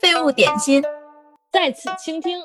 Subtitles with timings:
[0.00, 0.82] 废物点心，
[1.52, 2.36] 在此倾听。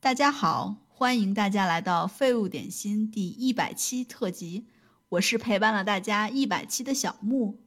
[0.00, 4.66] 大家好，欢迎大家来到废物点心第一百期特辑。
[5.10, 7.60] 我是陪伴了大家一百期的小木，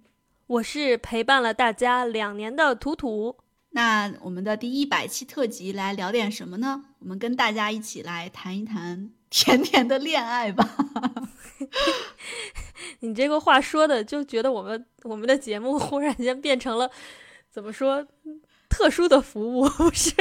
[0.47, 3.37] 我是陪伴了大家两年的图图。
[3.69, 6.83] 那我们的第一百期特辑来聊点什么呢？
[6.99, 10.65] 我们跟大家一起来谈一谈甜甜的恋爱吧。
[13.01, 16.89] 你这个话说的，就觉得我们我们的节目忽然间变成了
[17.51, 18.07] 怎么说
[18.69, 20.11] 特殊的服务，不 是？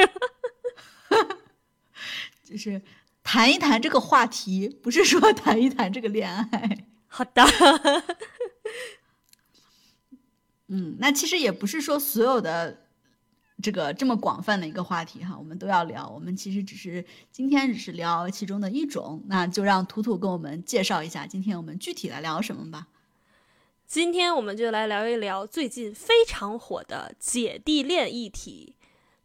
[2.43, 2.83] 就是
[3.23, 6.87] 谈一谈这个话题，不是说谈一谈这个恋爱。
[7.07, 7.45] 好的。
[10.67, 12.84] 嗯，那其实也不是说所有的。
[13.63, 16.09] 这个这么广泛的一个话题哈，我们都要聊。
[16.09, 22.89] 我们其实只是今天只是聊其中的一种，那就让图图跟我们介绍一下，今天我们具体来聊什么吧。
[23.87, 28.75] 今天我们就来聊一聊最近非常火的姐弟恋议题，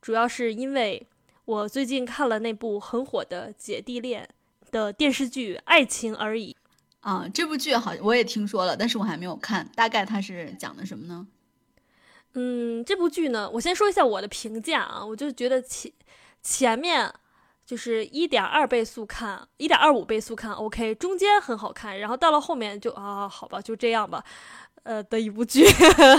[0.01, 1.07] 主要是因为
[1.45, 4.29] 我最近看了那部很火的姐弟恋
[4.69, 6.53] 的电视剧《爱情而已》
[6.99, 11.25] 啊，这部剧好我也听说了，但是我还没有看，大概它是讲的什么呢？
[12.41, 15.91] 嗯，这部剧呢，我先说一下我的评价啊，我就觉得前
[16.41, 17.13] 前面
[17.65, 24.23] 就是一点二倍速看，一点二五倍速看，OK，中间很好看，然后到了后面就啊，好吧，就这样吧，
[24.83, 25.65] 呃的一部剧，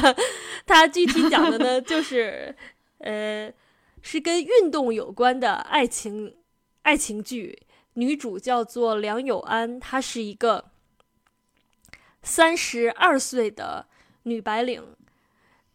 [0.66, 2.54] 它具体讲的呢，就是
[2.98, 3.50] 呃
[4.02, 6.36] 是跟运动有关的爱情
[6.82, 10.66] 爱情剧，女主叫做梁友安，她是一个
[12.22, 13.86] 三十二岁的
[14.24, 14.84] 女白领。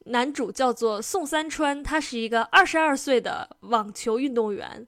[0.05, 4.85] 男主叫做宋三川，他是一个二十二岁的网球运动员。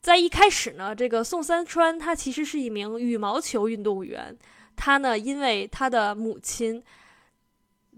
[0.00, 4.38] 在一开始呢，这个宋三川他其实是一名羽毛球运动员。
[4.76, 6.82] 他呢，因为他的母亲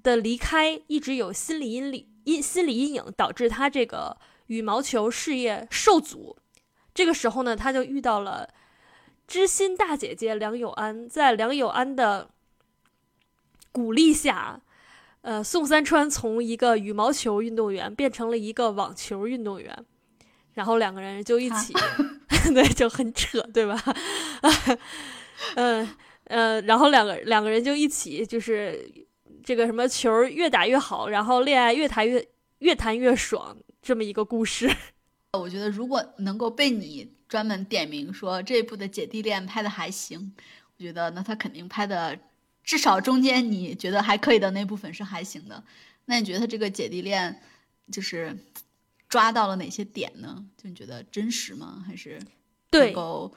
[0.02, 4.18] 的离开，一直有心理阴影，阴心理阴影，导致他这个
[4.48, 6.36] 羽毛球事业受阻。
[6.92, 8.48] 这个时候呢，他就遇到了
[9.28, 12.30] 知心大姐姐梁友安，在梁友安的
[13.70, 14.60] 鼓励下。
[15.22, 19.72] 呃，宋三川从一个羽毛球运动员变成了一个网球运动员，
[20.54, 21.72] 然后两个人就一起，
[22.52, 23.80] 对，就很扯，对吧？
[25.54, 25.88] 嗯
[26.24, 28.92] 呃，然后两个两个人就一起，就是
[29.44, 32.26] 这个什么球越打越好，然后恋爱越谈越
[32.58, 34.68] 越谈越爽，这么一个故事。
[35.38, 40.34] 我觉得如果能够被你专门点名说这部的姐弟恋拍的还行，
[40.76, 42.18] 我觉得那他肯定拍的。
[42.64, 45.62] 至少中间你觉得还可以的那部分是还行的，
[46.04, 47.42] 那你觉得这个姐弟恋
[47.90, 48.36] 就是
[49.08, 50.44] 抓到了哪些点呢？
[50.56, 51.84] 就你觉得真实吗？
[51.86, 52.20] 还是
[52.70, 53.32] 对，够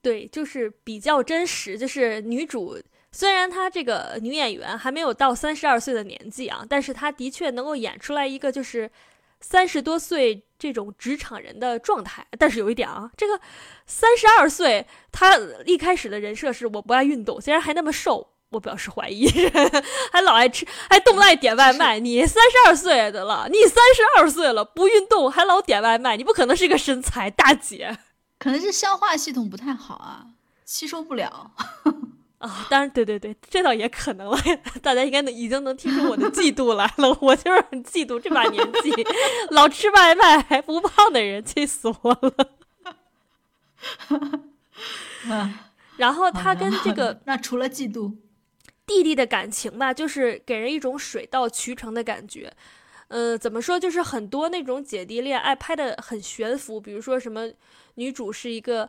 [0.00, 1.76] 对，就是比较真实。
[1.76, 2.80] 就是女主
[3.10, 8.90] 虽然她这个女演员还没有到三十二岁的年纪啊，但是她的确能够演出来一个就是
[9.40, 12.26] 三十多岁这种职场人的状态。
[12.38, 13.40] 但是有一点啊，这个
[13.86, 15.36] 三十二岁，她
[15.66, 18.31] 一开始的人设是我不爱运动，竟然还那么瘦。
[18.52, 19.26] 我表示怀疑，
[20.12, 21.98] 还老爱吃，还动不爱点外卖。
[21.98, 27.98] 你三十二岁的了，你三十二岁了不运动还老点外卖，你不可能是个身材大姐，
[28.38, 30.26] 可能是消化系统不太好啊，
[30.64, 31.52] 吸收不了
[32.38, 32.66] 啊。
[32.68, 34.38] 当然，对对对，这倒也可能了。
[34.82, 38.92] 大家应该能已经能听出我的嫉妒来了，我就是很嫉妒这把年纪
[39.50, 42.48] 老吃外卖还不胖的人，气死我了。
[45.24, 45.54] 嗯
[45.98, 48.12] 然后他跟这个，那除了嫉妒。
[48.86, 52.52] 弟弟的感情吧，就是给人一种水到渠成的感觉。
[53.08, 53.78] 呃，怎么说？
[53.78, 57.50] 就是很多那种姐弟恋爱拍的很悬浮，比如说什么
[57.96, 58.88] 女主是一个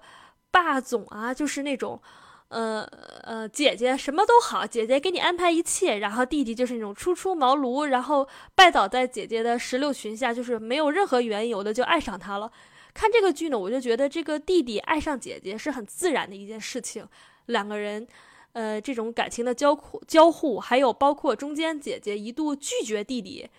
[0.50, 2.02] 霸总啊，就是那种，
[2.48, 2.84] 呃
[3.24, 8.26] 呃，姐姐什么都好，姐姐给你安排一切，然后弟弟就是那种初出茅庐，然后
[8.56, 12.50] 拜倒在姐姐的石榴裙下，就是没有任何缘由的就爱上她了。
[12.94, 17.06] 看这个剧呢，我就觉得这个弟弟爱上姐姐是很自然的一件事情，
[17.48, 18.08] 两个人。
[18.54, 23.50] 呃，这种感情的交互交互，还有包括中间姐姐一度拒绝弟弟，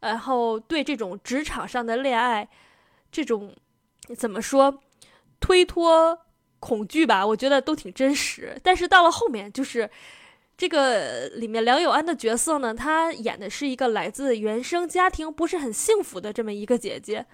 [0.00, 2.48] 然后对这种职场上的恋爱，
[3.10, 3.52] 这种
[4.16, 4.80] 怎么说
[5.40, 6.20] 推脱
[6.60, 8.58] 恐惧吧，我觉得都挺真实。
[8.62, 9.90] 但是到了后面，就是
[10.56, 17.26] 这个里面梁友安的角色呢，她演的是一个来自原生家庭不是很幸福的这么一个姐姐。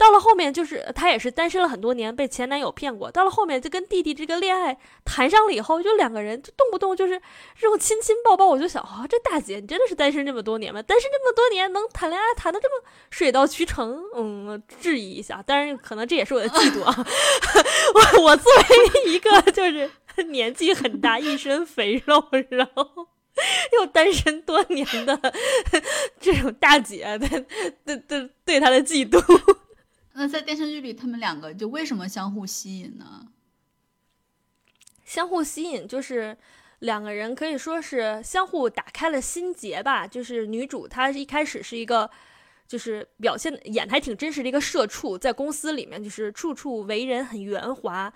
[0.00, 3.10] 到了后面，就是她也是单身了很多年，被前男友骗过。
[3.10, 7.20] 到了后面，就跟弟弟这个恋爱谈上了以后，就两个人就动不动就是
[7.54, 8.46] 这种亲亲抱抱。
[8.46, 10.80] 我就想，啊，这大姐你真的是单身这么多年吗？
[10.80, 14.00] 单身这么多年能谈恋爱谈的这么水到渠成？
[14.16, 15.44] 嗯，质疑一下。
[15.46, 16.96] 当然，可能这也是我的嫉妒啊。
[18.16, 19.90] 我我作为一个就是
[20.28, 23.06] 年纪很大、一身肥肉，然后
[23.74, 25.34] 又单身多年的
[26.18, 27.44] 这种大姐对
[27.84, 29.20] 对对对他的嫉妒。
[30.12, 33.28] 那在电视剧里，他们两个就为什么相互吸引呢？
[35.04, 36.36] 相互吸引就是
[36.80, 40.06] 两个人可以说是相互打开了心结吧。
[40.06, 42.10] 就是女主她一开始是一个，
[42.68, 48.12] 就是表现演的还挺真实的一个社畜，在公司里面就是处处为人很圆滑。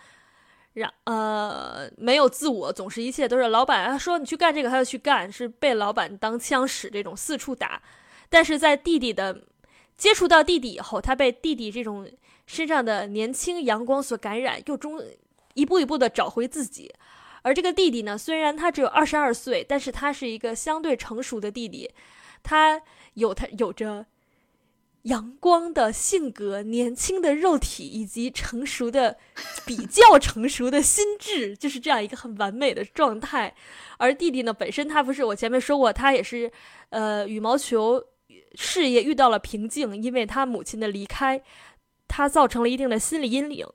[0.75, 7.81] 然呃没有自我，总是一切都是老板说你去干这个，他就去干，是被老板当枪使这种四处打。
[8.29, 9.45] 但是在弟弟的
[9.97, 12.11] 接触到弟弟以后，他被弟弟这种
[12.47, 15.03] 身上的年轻阳光所感染，又终
[15.55, 16.93] 一步一步的找回自己。
[17.43, 21.91] 而这个弟弟呢，虽然他只有二十二岁，但是他是一个相对成熟的弟弟，
[22.43, 22.83] 他
[23.15, 24.07] 有他有着。
[25.05, 29.19] 阳光的性格、年轻的肉体以及成熟的、
[29.67, 33.55] 比较成熟的心智，就是这样一个很完美的状态。
[33.99, 36.51] 而弟弟呢，本身他不是我前面说过，他也是，
[36.89, 38.03] 呃，羽毛球
[38.55, 41.43] 事业遇到了瓶颈，因为他母亲的离开，
[42.09, 43.67] 他造成了一定的心理阴影。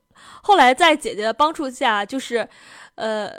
[0.43, 2.47] 后来在姐姐的帮助下，就是，
[2.95, 3.31] 呃，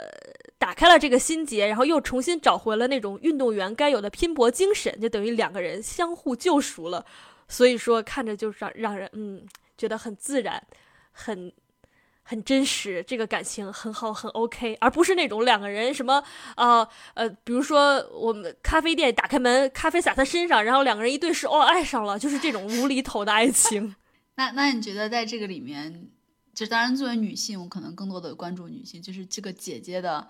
[0.57, 7.05] 打开了这个心结，然后又重新找回了那种运动员该有的拼搏精神，就等于两个人相互救赎了。
[7.47, 9.45] 所以说，看着就让让人嗯
[9.77, 10.63] 觉得很自然，
[11.11, 11.51] 很
[12.31, 16.23] 很真实，这个感情很好，很 OK，而不是那种两个人什么
[16.55, 23.93] 啊呃，比如说我们咖啡店打开门，咖啡洒他身上，然后两个人一对视，哦，爱上了，就是这种无厘头的爱情。
[24.35, 26.07] 那那你觉得在这个里面，
[26.53, 30.25] 就当然作为女性，我可能更多的关注女性，就是这个姐姐的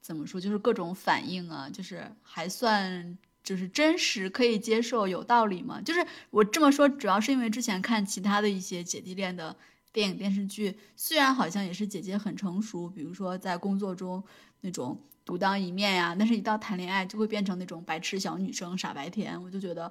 [0.00, 3.16] 怎么说，就是各种反应啊，就是还算。
[3.44, 5.78] 就是真实可以接受，有道理吗？
[5.78, 9.54] 就是我这么说，主要是因为之前看其他的一些姐弟恋的
[9.94, 14.22] 电影电视剧，虽然好像也是姐姐很成熟，比如说在工作中
[14.62, 19.90] 那种独当一面呀，但是一到谈恋爱就会变成那种白痴小女生傻白甜，我就觉得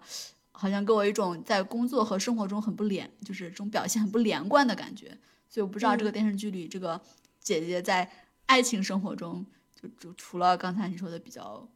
[0.51, 5.17] 好像给我一种在工作和生活中很不连，就是这种表现很不连贯的感觉。
[5.47, 7.01] 所以我不知道这个电视剧里这个
[7.39, 8.11] 姐姐在
[8.45, 9.45] 爱情生活中，
[9.81, 11.67] 就就除了刚才你说的比较。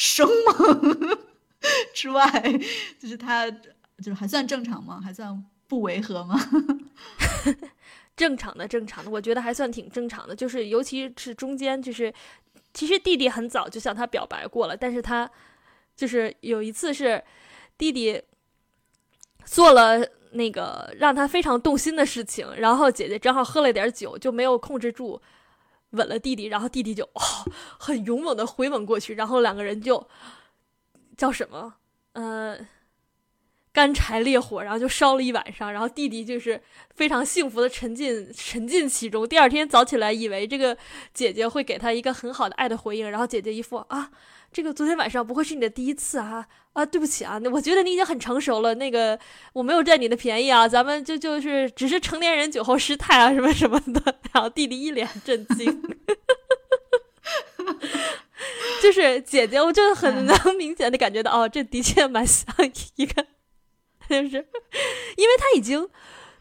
[0.00, 1.18] 生猛
[1.92, 2.24] 之外，
[3.00, 5.00] 就是她就是还算正常吗？
[5.00, 6.38] 还算不违和吗？
[8.16, 10.34] 正常的，正常的，我觉得还算挺正常的。
[10.34, 12.12] 就是尤其是中间，就是
[12.74, 15.30] 其实弟弟很早就向他表白过了，但是他
[15.96, 17.22] 就是有一次是
[17.76, 18.22] 弟弟
[19.44, 25.20] 做了那个让他非常动心的事情，然后姐姐正好喝了点酒，就没有控制住。
[25.92, 27.22] 吻了弟弟，然后弟弟就哦，
[27.78, 30.06] 很勇猛的回吻过去，然后两个人就
[31.16, 31.76] 叫什么？
[32.12, 32.58] 呃，
[33.78, 36.60] 干柴烈火，然后就烧了一晚上，然后弟弟就是
[36.96, 39.24] 非常幸福的沉浸沉浸其中。
[39.28, 40.76] 第二天早起来，以为这个
[41.14, 44.10] 姐姐会给他一个很好的爱的回应，然后姐姐一副啊。
[44.52, 46.84] 这个昨天晚上不会是你的第一次啊啊！
[46.84, 48.74] 对不起啊，我觉得你已经很成熟了。
[48.74, 49.16] 那个
[49.52, 54.02] 我没有占你的便宜啊，咱们就就是只是成年人酒后失态啊什么什么的。
[54.34, 55.66] 然后弟弟一脸震惊，
[58.82, 62.52] 就是姐姐，我就很能明显的感觉到，哦，这的确蛮像
[62.96, 63.24] 一个，
[64.08, 64.36] 就是
[65.16, 65.88] 因为他已经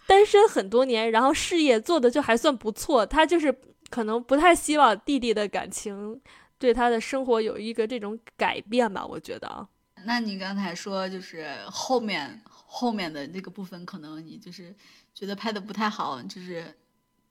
[0.06, 3.56] 单身很多年，然后事业做的就还算不错，他就是
[3.90, 6.22] 可能不太希望弟弟的感情。
[6.60, 9.68] 对他的生活有一个这种改变吧，我觉得。
[10.06, 14.74] 那你刚才说就是后面后面的那个部分，可能你就是
[15.13, 16.65] 觉得拍的不太好，就是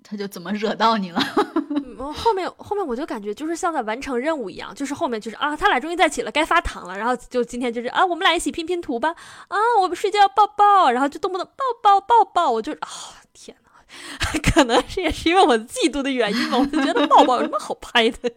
[0.04, 1.20] 他就怎么惹到你了？
[2.12, 6.96] 后面后面我就感觉就是像在完成任务一样，就是后面就是啊，他俩终于在一起了，该发糖了。
[6.96, 9.14] 然后就今天就是啊，我们俩一起拼拼图吧。
[9.48, 12.88] 啊，我们睡觉抱抱，然后就动不动抱抱抱抱，我就啊
[13.32, 18.32] 天哪， 可能是也是因为我嫉妒的原因吧，我就觉得抱抱有什么好拍的。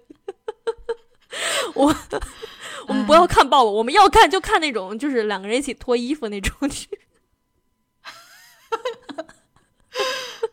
[1.76, 1.96] 我
[2.88, 6.88] 我们不要看抱抱，我们要看就看那种就是两个人一起脱衣服那种剧。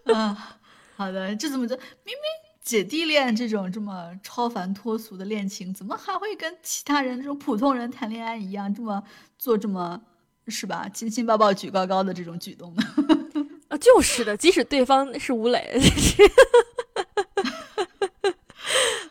[0.04, 0.36] 嗯，
[0.96, 1.74] 好的，就这么着？
[2.04, 9.00] 明明姐弟恋这种这么超凡脱俗的恋情，怎么还会跟其他人这种普通人谈恋爱一样，这么
[9.38, 10.02] 做这么
[10.48, 10.88] 是吧？
[10.92, 12.82] 亲亲抱抱举高高的这种举动呢？
[13.70, 15.78] 啊，就是的，即使对方是吴磊。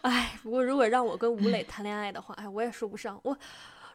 [0.01, 3.17] 哎，不过如果让我跟吴磊谈恋爱的话，哎，我也说不上。
[3.23, 3.37] 我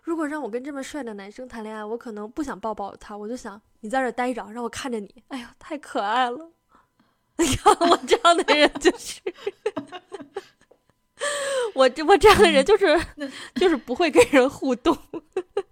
[0.03, 5.23] 如果让我跟这么帅的男生谈恋爱，我可能不想抱抱他，我就想你在这待着，让我看着你。
[5.29, 6.51] 哎呀，太可爱了！
[7.41, 9.21] 你看我这样的人就是，
[11.75, 13.01] 我这我这样的人就是
[13.55, 14.97] 就是不会跟人互动。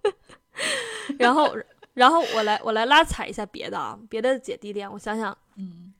[1.17, 1.55] 然后
[1.93, 5.93] 然后我来我来拉踩一下别的啊，别的姐弟恋，我想想，嗯，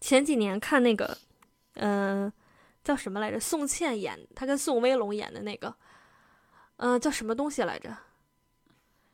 [0.00, 1.16] 前几年看那个，
[1.74, 2.32] 嗯。
[2.84, 3.38] 叫什么来着？
[3.38, 5.74] 宋茜演，她跟宋威龙演的那个，
[6.76, 7.94] 嗯、叫什么东西来着？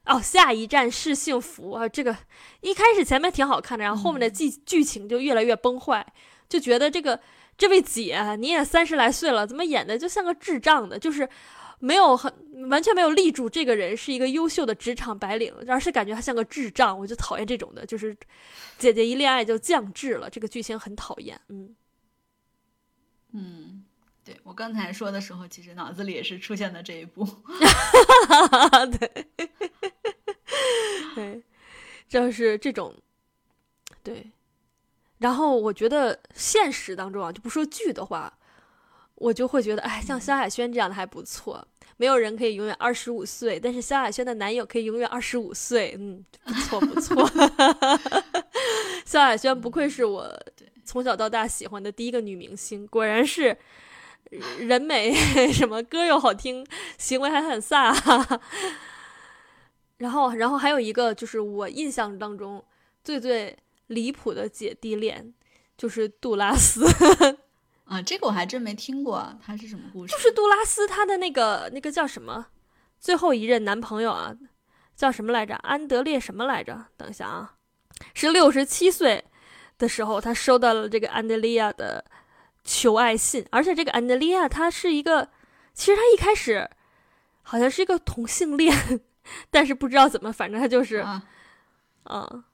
[0.07, 1.89] 哦，下一站是幸福啊！
[1.89, 2.17] 这个
[2.61, 6.07] 一开始前面挺好看的，然后后面的剧剧情就越来越崩坏，
[6.49, 7.19] 就觉得这个
[7.57, 11.29] 这位姐你也三十来岁了，怎么演的就像个智障的，就是
[11.79, 12.33] 没有很
[12.71, 18.17] 完全没有立住这个人是一个优秀的职场白领，而是感觉他像个智障，我就讨厌这种的，就是
[18.79, 21.75] 姐姐一恋爱就降智了，这个剧情很讨厌，嗯。
[23.37, 23.84] 嗯，
[24.25, 27.25] 对我刚才说的时候，其实脑子里也是出现了这一部。
[28.99, 29.27] 对，
[31.15, 31.43] 对，
[32.09, 32.95] 就是这种，
[34.03, 34.31] 对。
[35.19, 38.33] 然后我觉得现实当中啊，就不说剧的话，
[39.15, 41.67] 我就会觉得，哎，像萧亚轩这样的还不错。
[41.97, 47.31] 没有人可以永远二十五岁，但是萧亚轩的男友可以永远二十五岁，嗯，不错不错。
[49.07, 50.29] 萧亚轩不愧是我
[50.85, 53.57] 从小到大喜欢的第一个女明星，果然是
[54.59, 55.15] 人美，
[55.53, 56.67] 什么歌又好听，
[56.99, 58.41] 行为还很飒。
[59.99, 62.63] 然后，然后还有一个就是我印象当中
[63.03, 65.33] 最最离谱的姐弟恋，
[65.79, 66.85] 就是杜拉斯。
[67.85, 70.13] 啊，这个我还真没听过，他是什么故事？
[70.13, 72.47] 就是杜拉斯他的那个那个叫什么，
[72.99, 74.35] 最后一任男朋友啊，
[74.97, 75.55] 叫什么来着？
[75.57, 76.87] 安德烈什么来着？
[76.97, 77.55] 等一下啊，
[78.15, 79.23] 是六十七岁
[79.79, 82.05] 的时候，他收到了这个安德利亚的
[82.65, 85.29] 求爱信，而且这个安德利亚他是一个，
[85.75, 86.69] 其实他一开始
[87.43, 89.01] 好像是一个同性恋，
[89.51, 91.23] 但是不知道怎么，反正他就是，啊，
[92.05, 92.45] 嗯，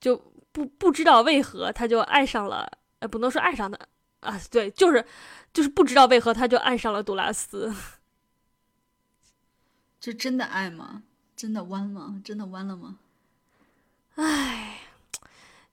[0.00, 0.16] 就
[0.50, 3.88] 不不知道为何他就爱上了，呃，不能说爱上的
[4.20, 5.04] 啊，对，就是
[5.52, 7.72] 就是不知道为何他就爱上了杜拉斯。
[10.00, 11.04] 这真的爱吗？
[11.36, 12.20] 真的弯吗？
[12.24, 12.98] 真的弯了吗？
[14.16, 14.80] 唉，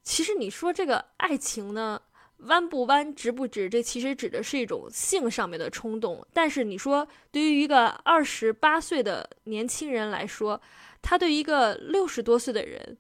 [0.04, 2.02] 其实你说这个爱情呢，
[2.48, 6.26] 弯不弯，直不直，这其实指的是一种性上面的冲动。
[6.34, 10.60] 但是你说，对于一个二十八岁的年轻人来说，
[11.02, 12.98] 他对于一个六十多岁的人，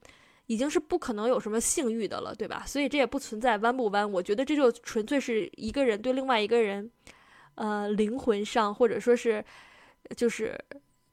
[0.48, 2.63] 已经是不可能有什么性欲的了，对吧？
[2.65, 4.12] 所以这也不存在弯不弯。
[4.12, 6.91] 我觉得这就纯粹是一个人对另外一个人，
[7.55, 9.43] 呃，灵魂上或者说是，
[10.15, 10.58] 就是，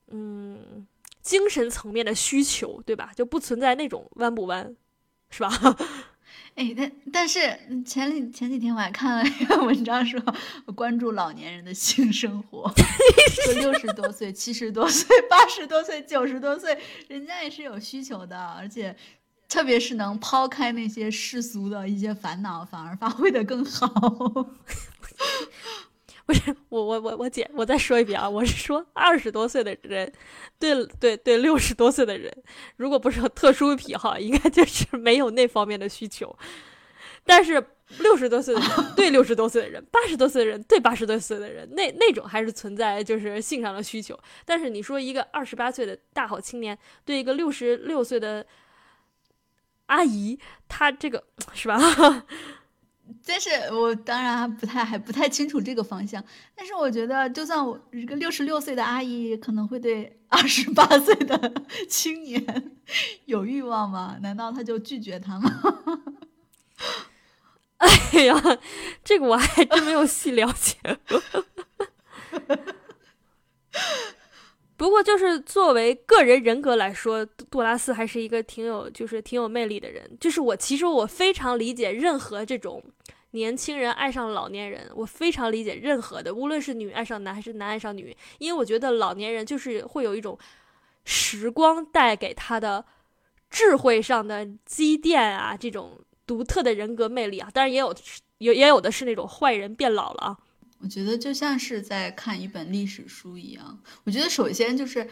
[0.09, 0.87] 嗯。
[1.23, 3.11] 精神层面的需求，对吧？
[3.17, 4.77] 就不存在那种弯不弯，
[5.29, 5.51] 是吧？
[6.57, 7.39] 哎，但但是
[7.85, 10.19] 前几前几天我还看了一个文章说，
[10.75, 12.73] 关注老年人的性生活，
[13.45, 18.97] 说六十多岁、七十多岁、八十多岁、九十多岁，人家也是有需求的，而且
[19.47, 23.87] 特别是能抛开那些世俗的一些烦恼，反而发挥的更好。
[26.27, 30.13] 不是我我我我姐，我再说一遍啊，我是说二十多岁的人，
[30.59, 32.37] 对对对，六十多岁的人，
[32.77, 36.37] 如果不是特殊癖好，应该就是没有那方面的需求。
[37.25, 37.65] 但是
[37.99, 44.19] 六十多岁的人对六十多岁的人，八十多岁的人对八十多岁的人，那那种还是存在就是性上的需求。
[44.45, 48.45] 但是你说一个二十八岁的大好青年对一个六十六岁的
[49.87, 51.79] 阿姨，她这个是吧？
[53.25, 56.23] 但是我当然不太还不太清楚这个方向，
[56.55, 61.53] 但是我觉得，就算我一个六十六岁的阿姨，可能会对二十八岁的
[61.89, 62.73] 青年
[63.27, 64.17] 有欲望吗？
[64.23, 65.51] 难道他就拒绝他吗？
[67.79, 67.89] 哎
[68.25, 68.35] 呀，
[69.05, 70.77] 这个我还真没有细了解。
[74.77, 80.09] 不过，就是作为个人人格来说，杜拉斯还是一个挺有，就是挺有魅力的人。
[80.21, 82.83] 就是我，其实我非常理解任何这种
[83.31, 90.39] 年轻人爱上老年人，我非常理解任何的，无论是女爱上男还是男爱上女，因为我觉得老年人就是会有一种
[91.05, 92.85] 时光带给他的
[93.49, 97.49] 智慧上的积淀啊，这种独特的人格魅力啊。
[97.53, 97.95] 当然，也有
[98.39, 100.37] 有也有的是那种坏人变老了啊。
[100.79, 103.79] 我觉得就像是在看一本历史书一样。
[104.05, 105.09] 我觉得首先就是，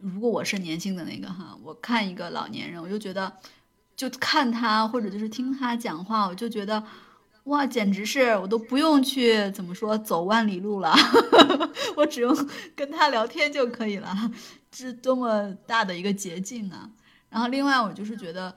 [0.00, 3.32] 如果我是年轻的那个哈，我看一个老年人，我就觉得，
[3.96, 6.82] 就看他或者就是听他讲话，我就觉得，
[7.44, 10.94] 哇，简直是我都不用去怎么说走万里路了，
[11.96, 12.36] 我只用
[12.76, 14.14] 跟他聊天就可以了，
[14.70, 16.90] 这多么大的一个捷径啊！
[17.30, 18.54] 然后另外我就是觉得。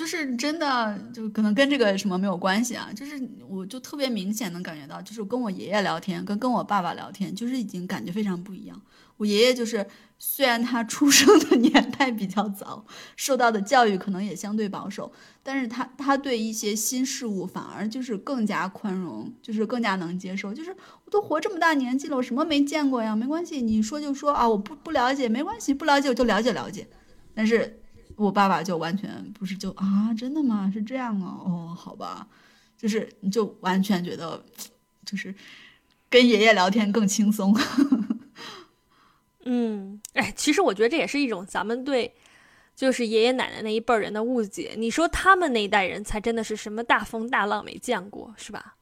[0.00, 2.88] 就是真的，就可能跟这个什么没有关系啊。
[2.96, 8.80] 就是我就特别明显能感觉到，就是跟我爷爷聊天，跟跟我爸爸聊天，就是已经感觉非常不一样。
[9.18, 9.86] 我爷爷就是，
[10.18, 12.82] 虽然他出生的年代比较早，
[13.14, 20.54] 受到的教育可能也相对保守，但是他他对一些新事物反而就是更加宽容，就是更加能接受。
[20.54, 23.14] 就是我都活这么大年纪了，我什么没见过呀？
[23.14, 26.88] 没关系，你说就说啊，我不不了解没关系，不了解我就了解了解。
[27.34, 27.76] 但是。
[28.24, 30.70] 我爸爸就完全不是就啊，真的吗？
[30.72, 31.40] 是这样啊？
[31.42, 32.28] 哦，好吧，
[32.76, 34.44] 就是你就完全觉得，
[35.06, 35.34] 就是
[36.10, 37.56] 跟爷爷聊天更轻松。
[39.46, 42.14] 嗯，哎，其实我觉得这也是一种咱们对，
[42.76, 44.74] 就是爷爷奶奶那一辈人的误解。
[44.76, 48.76] 你说他们那一代人才真的是什么大风大浪没见过，是吧？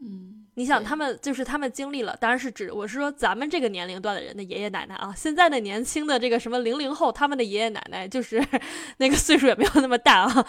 [0.00, 5.14] 嗯，你想，他们就是他们经历了，当然是指我是说咱们这个年龄段的人的爷爷奶奶啊。
[5.16, 8.44] 现在的年轻的这个什么零零后，他们的爷爷奶奶就是
[8.98, 10.46] 那个岁数也没有那么大啊。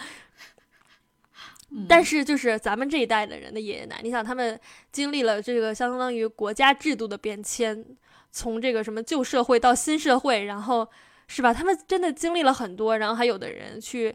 [1.70, 4.60] 嗯 但是就是咱们这一代的人的爷爷奶奶，你想他们
[4.92, 7.84] 经历了这个相当于国家制度的变迁，
[8.30, 10.86] 从这个什么旧社会到新社会，然后
[11.26, 11.52] 是吧？
[11.54, 14.14] 他们真的经历了很多，然后还有的人去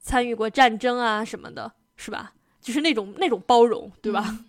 [0.00, 2.32] 参与过战争啊什么的，是吧？
[2.60, 4.24] 就是那种那种包容，对吧？
[4.28, 4.44] 嗯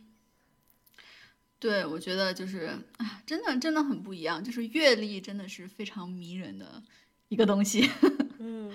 [1.64, 6.84] 对，我觉得就是，啊，真的真的很不一样，就是阅历真的是非常迷人的
[7.30, 7.90] 一个东西。
[8.38, 8.70] 嗯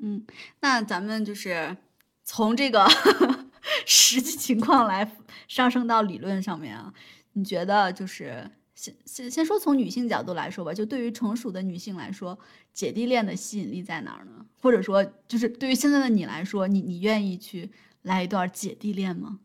[0.00, 0.26] 嗯，
[0.60, 1.76] 那咱们就是
[2.24, 2.88] 从这个
[3.84, 5.14] 实际情况来
[5.46, 6.94] 上升到理论上面啊，
[7.34, 12.38] 你觉得就是先先先说从女性角度来说吧，就对于成熟的女性来说，
[12.72, 14.46] 姐弟恋的吸引力在哪儿呢？
[14.62, 17.70] 或者说，就是对于现在的你来说，你你愿意去
[18.02, 19.40] 来一段姐弟恋吗？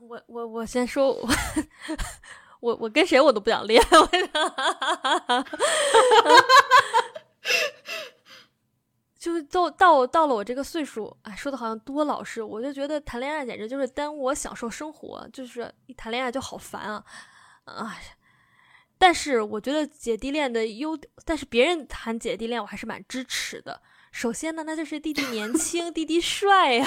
[0.00, 1.26] 我我我先说， 我
[2.60, 4.08] 我我跟谁我都不想恋，我
[9.18, 17.04] 就到到到了我这个岁数，哎，说的好像多老实，我就觉得谈恋爱简直就是耽误我享受生活，就是一谈恋爱就好烦啊，
[17.64, 17.96] 啊。
[18.96, 23.82] 但是我觉得姐弟恋的优，但是别人谈姐弟恋我还是蛮支持的。
[24.10, 26.86] 首先呢，那就是弟弟年轻，弟弟帅呀、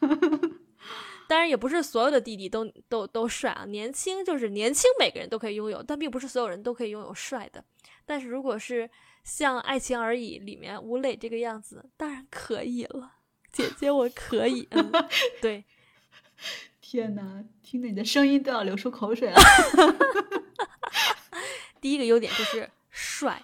[1.28, 3.64] 当然，也不是所有的弟弟都都都帅啊。
[3.64, 7.64] 年轻就是年轻，每个人都可以拥有，但并不是所有人都可以拥有帅的。
[8.04, 8.90] 但是如果是
[9.24, 13.12] 像《爱情而已》里面吴磊这个样子，当然可以了，
[13.50, 14.68] 姐姐我可以。
[14.72, 14.92] 嗯，
[15.40, 15.64] 对，
[16.82, 19.40] 天哪，听着你的声音都要流出口水了。
[21.80, 23.42] 第一个优点就是帅，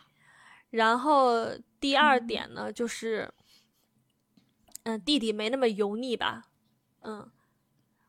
[0.70, 1.46] 然后
[1.80, 3.32] 第二点呢就是，
[4.84, 6.48] 嗯，弟弟没那么油腻吧，
[7.02, 7.30] 嗯，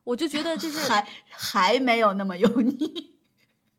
[0.04, 3.14] 我就觉得就是还还没有那么油腻。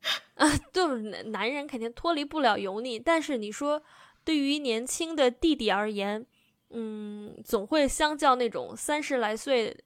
[0.36, 3.84] 啊，就是男男人肯定脱离不了油腻，但是你说
[4.24, 6.26] 对于年轻的弟弟而言，
[6.72, 9.78] 嗯，总会相较那种三十来岁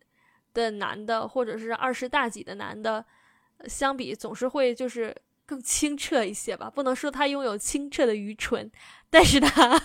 [0.54, 3.06] 的男的，或者是二十大几的男的
[3.58, 5.14] 呃相比，总是会就是
[5.46, 6.70] 更清澈一些吧。
[6.70, 8.72] 不能说他拥有清澈的愚蠢，
[9.10, 9.80] 但是他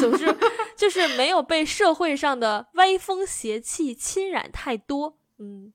[0.00, 0.36] 总是
[0.76, 5.18] 就是没有被社会上的歪风邪气侵染太多。
[5.38, 5.72] 嗯，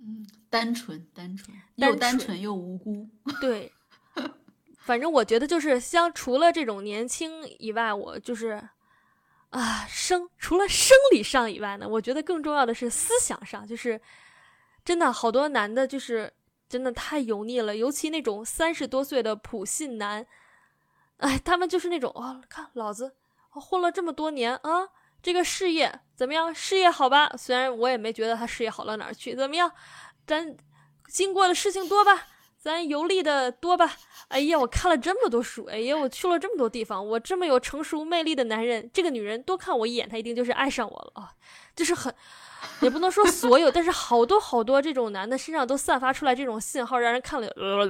[0.00, 3.08] 嗯，单纯单纯，单纯又单纯又无辜。
[3.40, 3.72] 对，
[4.78, 8.62] 反正我觉得就是像除了这种年轻以外，我就是
[9.50, 14.00] 啊生除了生理上以外呢，我觉得更重要的是思想上，就是
[14.84, 16.32] 真的好多男的，就是
[16.68, 20.26] 真的太油腻了，尤其那种三十多岁的普信男，
[21.18, 23.14] 哎，他们就是那种哦，看老子
[23.50, 24.88] 混了这么多年啊。
[25.22, 26.54] 这个事业怎么样？
[26.54, 27.30] 事业好吧？
[27.36, 29.72] 虽然我也没觉得他事业好到哪儿去，怎么样？
[30.26, 30.56] 咱
[31.08, 32.28] 经过的事情多吧？
[32.58, 33.96] 咱游历的多吧？
[34.28, 41.32] 哎呀，我看了这么多书，哎呀，我去了这么多地方，我这么有成熟魅力的男人，这个女人多看我一眼，她一定就是爱上我了啊！
[41.74, 42.14] 就是很，
[42.80, 47.86] 也不能说所有，但是好多好多这种男的身上都散发出来这种信号，让人看了，呃、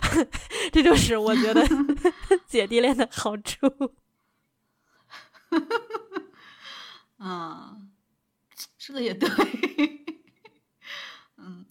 [0.72, 1.66] 这就是我觉得
[2.46, 3.66] 姐弟恋的好处。
[7.18, 7.76] 啊，
[8.78, 9.28] 说的也对。
[11.36, 11.66] 嗯，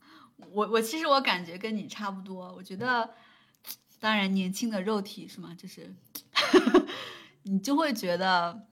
[0.52, 2.54] 我我其实我感觉跟你差不多。
[2.56, 3.10] 我觉得，
[4.00, 5.56] 当然年轻的肉体是吗？
[5.58, 5.94] 就是
[7.44, 8.69] 你就会觉得，就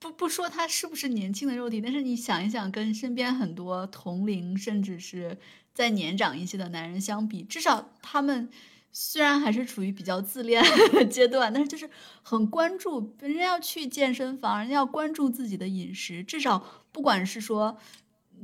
[0.00, 5.38] 不不说他是不是年轻的肉体，但是你想一想，跟身边很多同龄甚至是
[5.72, 8.48] 再年长一些的男人相比，至少他们。
[8.92, 10.60] 虽然还是处于比较自恋
[10.92, 11.88] 的阶段，但是就是
[12.24, 16.58] 很关注，人家要去健身房，人家要关注自己的饮食，至少
[16.90, 17.78] 不管是说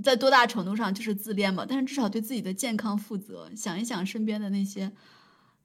[0.05, 3.51] 在多大程度上就是自恋嘛，但是至少对自己的健康负责。
[3.57, 4.92] 想一想身边的那些，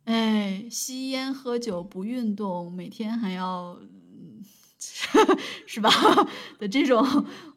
[0.05, 3.79] 哎，吸烟喝酒不运动，每天还要，
[5.67, 5.89] 是吧？
[6.59, 7.05] 的这种，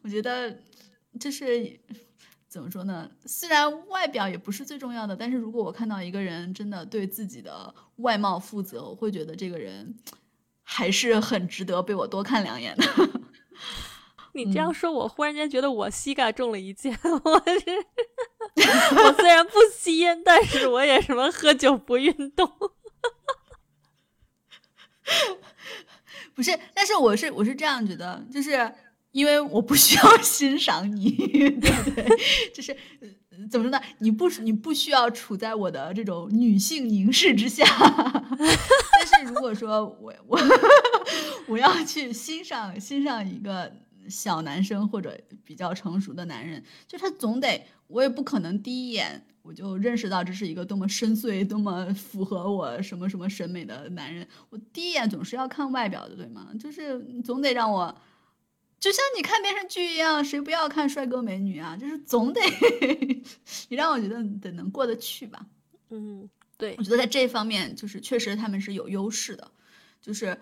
[0.03, 0.61] 我觉得
[1.19, 1.79] 就是。
[2.47, 3.11] 怎么说呢？
[3.25, 9.93] 虽然外表也不是最重要的，但是如果我看到一个人真的对自己的外貌负责，我会觉得这个人
[10.63, 12.85] 还是很值得被我多看两眼的。
[14.31, 16.97] 你这样说，我忽然间觉得我膝盖中了一箭。
[17.03, 17.85] 我是，
[19.03, 22.49] 我虽然不吸烟，但是我也什么喝酒不运动。
[26.35, 28.71] 不是，但是我是我是这样觉得，就是。
[29.15, 32.05] 因为我不需要 欣赏你，对不对？
[32.53, 32.75] 就是
[33.49, 33.81] 怎么说呢？
[33.99, 37.63] 你不你不需要处在我的这种女性凝视之下。
[38.35, 40.37] 但是如果说我我
[41.47, 43.71] 我要去欣赏欣赏一个
[44.09, 54.27] 小男生或者比较成熟的男人，就他总得，我也不可能第一眼我就认识到这是一个多么深邃、多么符合我什么什么审美的男人。
[54.49, 56.49] 我第一眼总是要看外表的，对吗？
[56.59, 57.95] 就是总得让我。
[58.79, 61.77] 就像你看电视剧一样，谁不要看帅哥美女啊？
[61.77, 62.41] 就是总得
[63.69, 65.45] 你让我觉得得能过得去吧。
[65.89, 66.27] 嗯，
[66.57, 69.51] 对，我觉得在这方面就是确实他们是有优势的。
[70.01, 70.37] 就是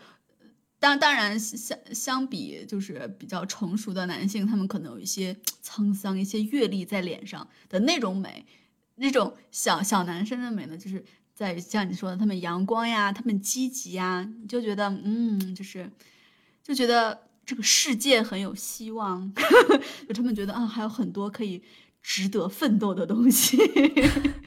[0.79, 8.45] 当当然相相比就是比较成熟的男性，他们可能有一些沧桑、一些阅历在脸上的那种美，
[8.95, 11.03] 那种小小男生的美呢，就是
[11.33, 15.89] 在像你说的，他们阳光呀，他们积极呀，你就觉得嗯，就是
[16.63, 17.27] 就觉得。
[17.45, 19.29] 这个世界很有希望，
[20.07, 21.61] 就他们觉得啊，还有很多可以
[22.01, 23.57] 值得奋斗的东西，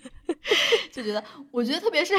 [0.90, 2.14] 就觉得，我觉得特别是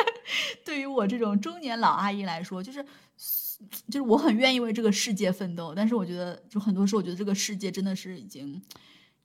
[0.64, 2.82] 对于我这种中年老阿姨来说，就是
[3.90, 8.58] 就是我很愿意为这个世界奋斗，但是我觉得，就很多时候，我觉得这个世界真的是已经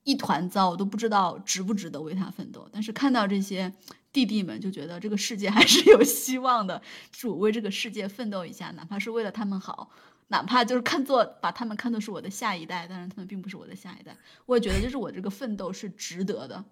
[0.04, 2.68] 一团糟，我都不知道值不值得为他奋斗。
[2.72, 3.72] 但是看到这些
[4.12, 9.92] 弟弟们，就觉得这个世界还是有希望的，是我为这个世界奋斗一下，哪怕是为了他们好。
[10.28, 14.16] 哪怕就是看作把他们看作是我的下一代，当然他们并不是我的下一代。
[14.46, 16.64] 我也觉得就是我这个奋斗是值得的，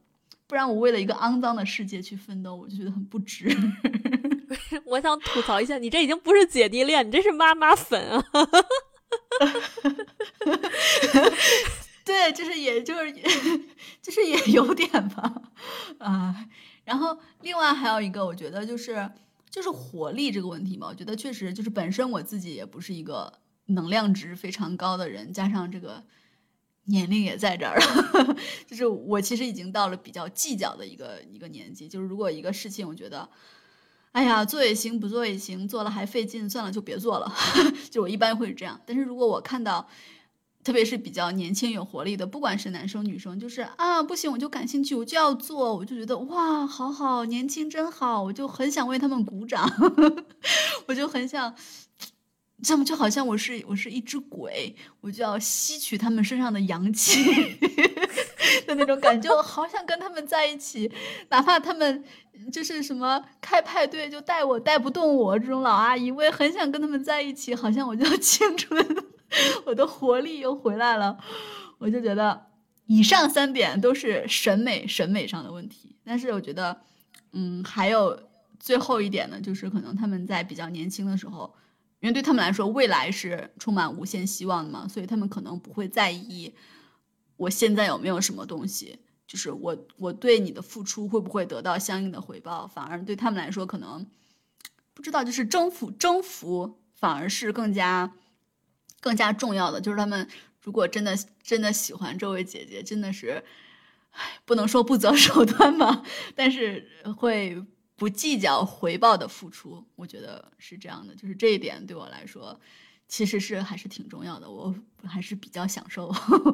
[0.48, 3.54] 不然我为了一个肮脏的世界去奋斗，我就觉得很不值。
[4.86, 8.24] 我想吐槽一下，你这已经不是姐弟恋，你这是妈妈粉啊！
[12.10, 13.12] 对，就是也就是
[14.02, 15.42] 就是也有点吧
[16.00, 16.48] 啊。
[16.84, 19.12] 然后另外还有一个，我觉得就是
[19.50, 23.32] 就是活力这个问题嘛，我觉得确实就是本身我自己也不是一个。
[23.72, 26.04] 能量值非常高的人，加上这个
[26.86, 31.88] 年龄也在这儿了， 就是我其实已经到了比较计较的一个一个年纪。
[31.88, 33.30] 就是如果一个事情，我觉得，
[34.12, 37.32] 哎呀，做也行，不做也行，做了还费劲，算了，就别做了。
[37.92, 38.82] 就我一般会是这样。
[38.88, 39.88] 但是如果我看到，
[40.64, 49.72] 特别是比较年轻有活力的，不管是男生女生，就是啊，不行，我就感兴趣，我就要做，我就觉得哇，好好，年轻真好，我就很想为他们鼓掌，
[50.88, 51.56] 我就很想。
[52.62, 57.24] 这么就好像我是我是一只鬼，我就要吸取他们身上的阳气
[58.68, 60.92] 的那种感觉，我好想跟他们在一起，
[61.30, 62.04] 哪怕他们
[62.52, 68.86] 就是什么开派对就带我带不动我这种老阿姨，我也很想跟他们在一起，好像我就要青春，
[69.66, 71.18] 我的活力又回来了。
[71.78, 72.48] 我就觉得
[72.86, 76.82] 以上三点都是审美审美上的问题，但是我觉得，
[77.34, 78.22] 嗯，还有
[78.60, 81.54] 最后一点呢，就是可能他们在比较年轻的时候。
[82.02, 86.54] 因为对他们来说，未来是充满无限希望的嘛，所以他们可能不会在意
[87.36, 94.08] 我现在有没有什么东西，就是我我对你的付出会不会得到相应的回报，反而对他们来说可能
[94.94, 98.14] 不知道，就是征服征服反而是更加
[99.00, 99.82] 更加重要的。
[99.82, 100.28] 就是他们
[100.62, 103.44] 如果真的真的喜欢这位姐姐，真的是，
[104.12, 106.04] 唉，不能说不择手段吧，
[106.36, 107.64] 但是会。
[108.00, 112.58] 不计较回报的付出，我觉得是这样的，就是这一点对我来说，
[113.10, 114.50] 其实是还是挺重要的。
[114.50, 116.08] 我还是比较享受，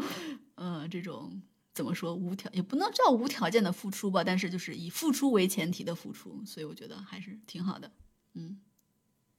[0.56, 1.40] 呃，这种
[1.72, 7.92] 怎么说无条也不能叫无条件的付出吧，但是就是以付出为前提的付出，所以我觉得还是挺好的。
[8.34, 8.60] 嗯，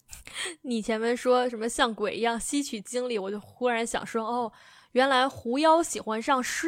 [0.63, 4.53] 你前面说什么像鬼一样吸取精力，我就忽然想说，哦。
[4.93, 6.67] 原来狐妖喜欢上书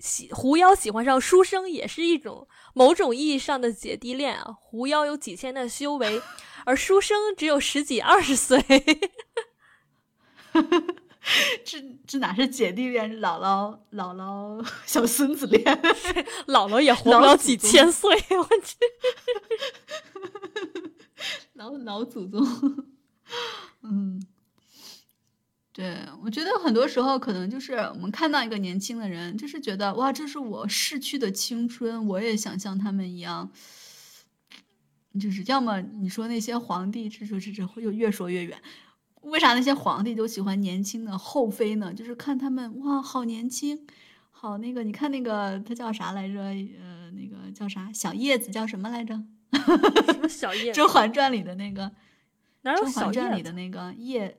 [0.00, 4.50] 喜狐妖喜欢上书生也是一种某种意义上的姐弟恋啊！
[4.58, 6.20] 狐妖有几千的修为，
[6.66, 8.60] 而书生只有十几二十岁，
[11.64, 13.12] 这这哪是姐弟恋？
[13.12, 15.62] 是姥姥姥姥小孙子恋，
[16.48, 18.76] 姥姥也活不了几千岁，我去，
[21.58, 22.42] 老老祖宗，
[23.82, 24.22] 嗯。
[25.72, 33.48] 对，我觉得很多时候可能就是我们看到一个年轻的人，就是觉得哇，这是我逝去的青春，我也想像他们一样。
[35.20, 38.60] 就是要么你说那些皇帝，这说这这又越说越远。
[39.22, 41.94] 为啥那些皇帝都喜欢年轻的后妃呢？
[41.94, 43.86] 就是看他们哇，好年轻，
[44.32, 46.40] 好那个，你看那个他叫啥来着？
[46.40, 49.22] 呃，那个叫啥小叶子叫什么来着？
[49.52, 50.72] 什么小叶？
[50.74, 51.90] 《甄嬛传》里的那个，
[52.62, 54.38] 哪有小传》里的那个叶？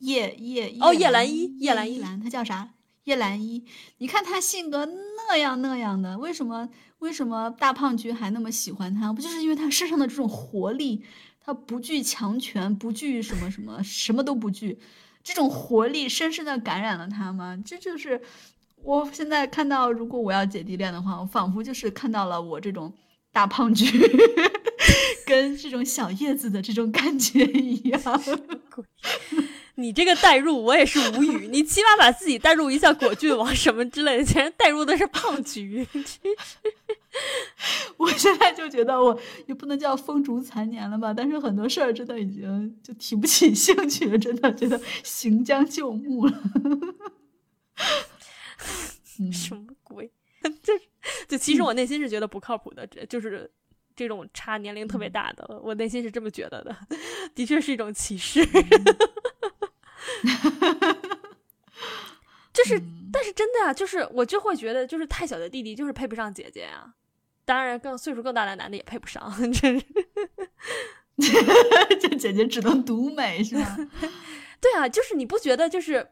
[0.00, 2.74] 叶叶哦，叶澜依，叶澜依，她叫啥？
[3.04, 3.64] 叶澜依。
[3.98, 4.86] 你看她性格
[5.28, 9.12] 那样那样的，为什么为什么大胖菊还那么喜欢她？
[9.12, 11.04] 不就是因为她身上的这种活力？
[11.40, 14.78] 她不惧强权，不惧什么什么，什么都不惧。
[15.22, 17.56] 这种活力深深的感染了她吗？
[17.64, 18.20] 这就是
[18.82, 22.92] 我现在看到，如果我要姐弟恋的话，我仿佛就是看到了我这种
[23.34, 23.84] 大胖菊
[25.26, 28.00] 跟这种小叶子的这种感觉一样。
[29.76, 31.48] 你这个代入，我也是无语。
[31.48, 36.28] 你起码把自己代入一下果郡王什么之类的，竟然代入的是胖菊，真是。
[37.96, 39.18] 我现在就觉得我
[39.48, 46.42] 也不能叫风烛残年了吧，但是很多事儿真的已经就提不起兴趣了，真的觉得行将就木了。
[49.32, 50.12] 什么鬼？
[50.62, 50.72] 就
[51.28, 53.50] 就其实我内心是觉得不靠谱的，这就是
[53.94, 56.76] 这种差年龄特别大的，我内心是这么觉得的，
[57.34, 58.44] 的确是一种歧视。
[62.52, 62.80] 就是，
[63.12, 66.94] 但是真的啊，就是我就会觉得，就是太小的弟弟就是配不上姐姐啊。
[67.44, 69.84] 当然，更岁数更大的男的也配不上，真是。
[72.00, 73.76] 这姐姐只能独美是吧？
[74.60, 76.10] 对啊，就是你不觉得就是，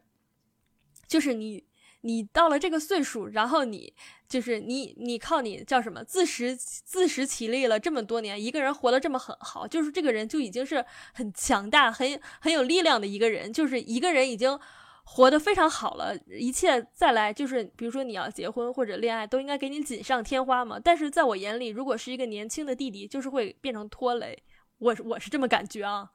[1.07, 1.63] 就是你
[2.03, 3.93] 你到了这个岁数，然后你
[4.29, 14.57] 就是你你靠你叫什么自食自食其力了这么多年，一个人活得这么很好，就是这个人就已经是很强大、很很有力量的一个人，就是一个人已经。
[15.05, 20.79] 活得非常好了，一切再来就是，比如说你要结婚或者恋爱，都应该给你锦上添花嘛。
[20.81, 24.41] 但是在我眼里，如果是一个年轻的弟弟，就是会变成拖累。
[24.77, 26.09] 我我是这么感觉啊。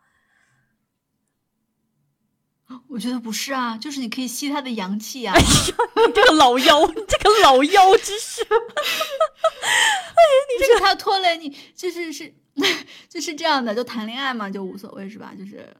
[2.87, 5.35] 我觉得不是啊，就是你可以吸他的阳气啊。
[5.37, 5.46] 哎呀，
[6.07, 8.42] 你这个老妖，你这个老妖，真是。
[8.48, 8.57] 哎
[10.24, 12.35] 呀，你这个他拖累你，就是是
[13.09, 15.35] 就是这样的，就谈恋爱嘛，就无所谓是吧？
[15.38, 15.76] 就是。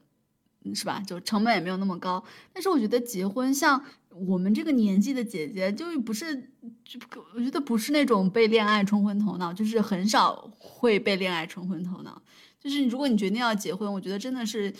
[0.75, 1.03] 是吧？
[1.07, 2.23] 就成本也没有那么高，
[2.53, 6.37] 但是我觉得结婚，像我们这个年纪的姐姐，就不是，
[6.85, 7.01] 就
[7.35, 12.21] 我觉得不是那种被恋爱冲昏头脑，就是很少会被恋爱冲昏头脑。
[12.61, 14.71] 就是如果你决定要结婚，我觉得真的是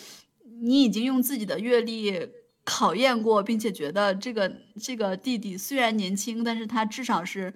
[0.61, 2.29] 你已经用自己的阅历
[2.63, 7.53] 考验过，并且觉得这个这个弟弟虽然年轻，但是他至少是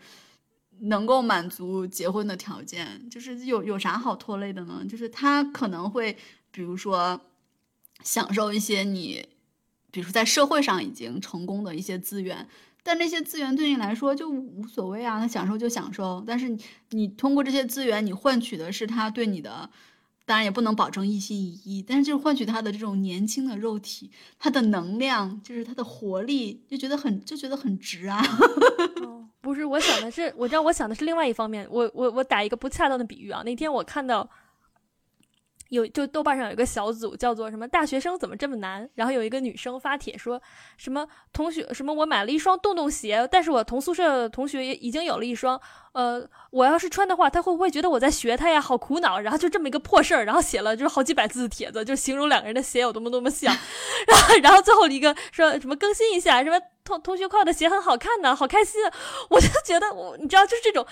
[0.80, 3.10] 能够满足结婚的条件。
[3.10, 4.86] 就是有有啥好拖累的呢？
[4.90, 6.18] 就是他可能会，
[6.52, 7.20] 比如说。
[8.04, 9.26] 享受一些你，
[9.90, 12.46] 比如说在社会上已经成功的一些资源，
[12.82, 16.22] 但那些资源对你来说就无所谓啊，他享受就享受。
[16.28, 16.54] 但是
[16.90, 19.70] 你通过这些资源，你换取的是他对你的，
[20.26, 28.22] 当然也不能保证一心一意，但是就是换取他的这种年轻的肉体，他的能量，就是他的活力，就觉得很就觉得很值啊。
[29.42, 31.68] 不是，我想的是，我知道我想的是另外一方面。
[31.70, 34.30] 我我我打一个不恰当的比喻啊，那天我看到。
[35.74, 38.88] 有就豆瓣上有一个小组叫做什么大学生怎么这么难？
[38.94, 40.40] 然后有一个女生发帖说
[40.78, 45.60] 什么同学什么我买了一双洞洞鞋，但是我同宿舍同学也已经有了一双，
[45.94, 48.62] 呃，我要是穿的话，他会不会觉得我在学他呀？
[48.62, 49.20] 好苦恼。
[49.20, 53.56] 然后就这么一个破事儿，然后写了就是好几百字的帖子，就形容两个人的鞋有多么多么像。
[54.08, 56.60] 然后然后最后一个说什么更新一下什么。
[56.84, 58.82] 同同学夸的鞋很好看呢，好开心！
[59.30, 60.86] 我就觉得我，你知道，就是这种，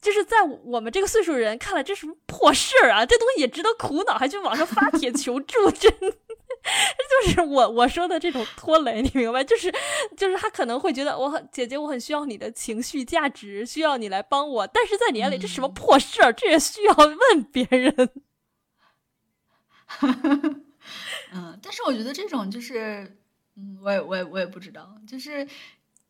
[0.00, 3.06] 就是在我们这个岁数人看来，这什么破事儿啊？
[3.06, 9.42] 这东西也值得苦恼，还去网上发帖求助，真， 就是我我说的这种拖累，你明白？
[9.42, 9.72] 就是，
[10.16, 16.32] 就是他可能会觉得我很姐姐，我很需要你的情绪价值，需要你来帮我，但是在你眼里，这什么破事儿？
[16.32, 18.10] 这也需要问别人。
[21.32, 23.16] 嗯，但是我觉得这种就是。
[23.60, 25.46] 嗯，我也我也我也不知道，就是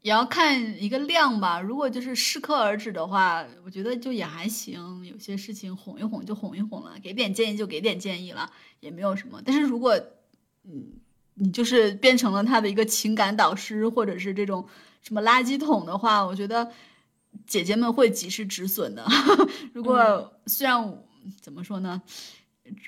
[0.02, 1.60] 也要看一个量吧。
[1.60, 5.04] 如果就是适可而止的话，我觉得就也还行。
[5.04, 9.42] 有些事情哄一哄就哄一哄了，给点建议就给点建议了，也没有什么。
[9.44, 9.98] 但是如果
[10.64, 10.92] 嗯，
[11.34, 14.64] 你就是变成了他的一个情感导师，或者是这种
[15.02, 16.70] 什么垃圾桶的话，我觉得
[17.46, 19.04] 姐姐们会及时止损的。
[19.74, 21.02] 如果虽然
[21.40, 22.00] 怎么说呢？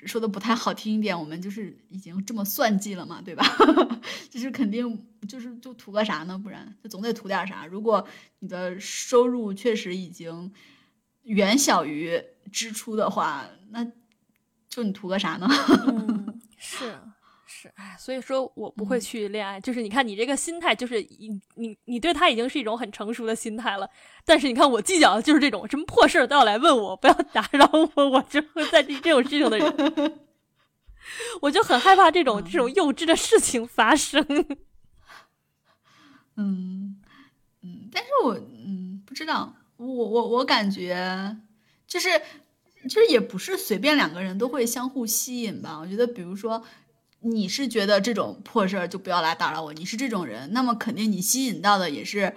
[0.05, 3.43] 说的不太好听一点，我们就是已经这么算计了嘛，对吧？
[4.29, 6.37] 就是肯定就是就图个啥呢？
[6.37, 7.65] 不然就总得图点啥。
[7.65, 8.07] 如果
[8.39, 10.51] 你的收入确实已经
[11.23, 13.85] 远小于支出的话，那
[14.69, 15.47] 就你图个啥呢？
[16.57, 16.97] 是。
[17.55, 19.61] 是，哎，所以说我不会去恋爱。
[19.61, 23.87] 就是你看，你这个心态，就是你你你对他已经是一种很成熟的心态了。
[24.25, 29.73] 但是你看，我计较的就是这种什么破事儿都要来问我，不要打扰我，我就会在意这种事情的人。
[31.41, 34.25] 我就很害怕这种这种幼稚的事情发生。
[36.35, 36.99] 嗯
[37.61, 41.37] 嗯，但是我嗯不知道，我我我感觉
[41.85, 42.09] 就是
[42.89, 45.77] 就是也不是随便两个人都会相互吸引吧。
[45.77, 46.63] 我觉得，比如说。
[47.23, 49.73] 你是觉得这种破事儿就不要来打扰我？
[49.73, 52.35] 你是这种人，那么肯定你吸引到的也是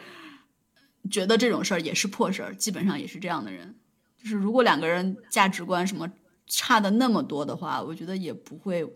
[1.11, 3.75] 觉得这种事儿也是破事儿，基本上也是这样的人。
[4.17, 6.11] 就是如果两个人价值观什么
[6.47, 8.87] 差的那么多的话，我觉得也不会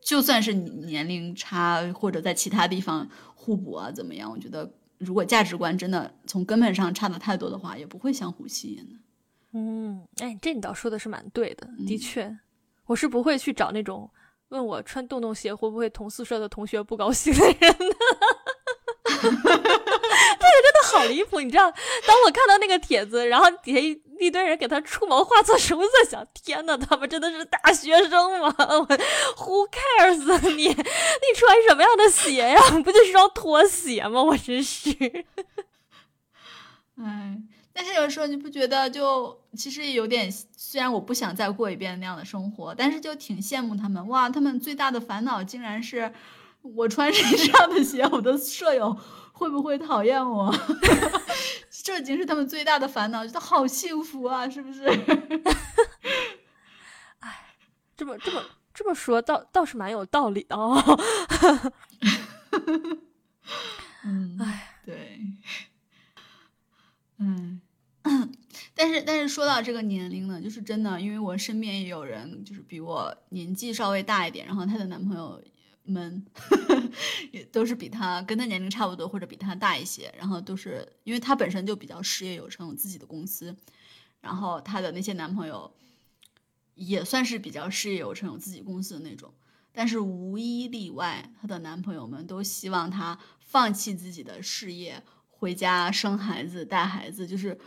[0.00, 4.30] 就算是年龄差或者在其他地方互补啊，怎么样？
[4.30, 8.96] 我觉得如果价值观真的从根本上差的太多的话，也不会相互吸引的。
[9.52, 12.38] 嗯，哎，这你倒说的是蛮对的，的嗯确，
[12.86, 14.10] 我是不会去找那种
[14.54, 17.96] 问我穿洞洞鞋会不会同宿舍的同学不高兴的人的。
[19.04, 19.36] 这个
[20.62, 21.68] 真的好离谱，你知道？
[22.06, 23.80] 当我看到那个帖子，然后底下
[24.20, 30.68] 一堆人给他出谋划策时，我在想：天呐，他们真的是大学生吗 我？Who cares 你？
[30.68, 30.74] 你
[31.36, 32.60] 穿什么样的鞋呀？
[32.84, 34.22] 不就是双拖鞋吗？
[34.22, 34.90] 我真是。
[37.02, 37.36] 哎，
[37.74, 44.06] 但是有时候你不觉得就其实有点，虽然我不想再过一遍那样的生活，但是就挺羡慕他们。
[44.08, 46.12] 哇，他们最大的烦恼竟然是
[46.62, 48.96] 我穿成这样的鞋，我的舍友
[49.32, 50.54] 会不会讨厌我？
[51.82, 54.86] 这已经是他们最大的烦恼，觉得好幸福啊，是不是？
[57.18, 57.46] 哎
[57.96, 60.80] 这么这么这么说，倒倒是蛮有道理的哦。
[64.04, 65.20] 嗯，哎，对，
[67.18, 67.60] 嗯，
[68.74, 75.42] 但是但是说到这个年龄呢，就是真的，因为我身边也有人，就是比我年纪稍微大一点，然后她的男朋友
[75.84, 76.24] 们
[77.32, 83.56] 也都是比她跟她年龄差不多或者比她大一些，然后都是因为她本身就比较事业有成，有自己的公司，
[84.20, 85.72] 然后她的那些男朋友
[86.74, 89.32] 也算是比较事业有成，有自己公司的那种。
[89.72, 97.26] 但是无一例外，她的男朋友们都希望她放弃自己的事业，回家生孩子、带孩子。
[97.26, 97.58] 就是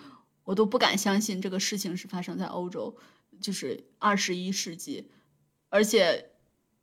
[0.48, 2.96] 我都不敢相信这个事情是发生在欧洲，
[3.42, 5.10] 就是二十一世纪，
[5.68, 6.30] 而且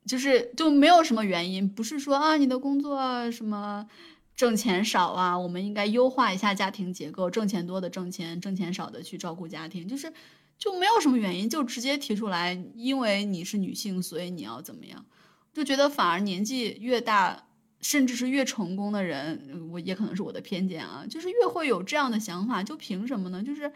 [0.05, 3.89] 就是就没有什么原因，不是说啊你的工作什么
[4.35, 10.13] 挣钱少啊，我们应该优化一下家庭结构，挣钱多的挣钱，挣钱少的去照顾家庭，就是
[10.59, 15.03] 就没有什么原因，就直接提出来，因为你是女性，所以你要怎么样。
[15.51, 17.47] 就觉得反而年纪越大，
[17.85, 23.43] 甚至是越成功的人，我也可能是我的偏见啊，就是越会有这样的想法，就凭什么呢？
[23.43, 23.71] 就是，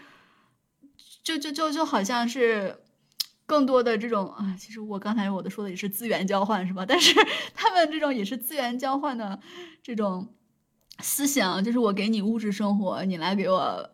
[1.23, 2.75] 就就就就好像是
[3.45, 6.83] 更多的这种啊，其实我刚才我的说的也是资源交换是吧？
[6.83, 7.13] 但是
[7.53, 9.39] 他们这种也是资源交换的
[9.83, 10.33] 这种
[10.97, 13.91] 思想，就是我给你物质生活，你来给我。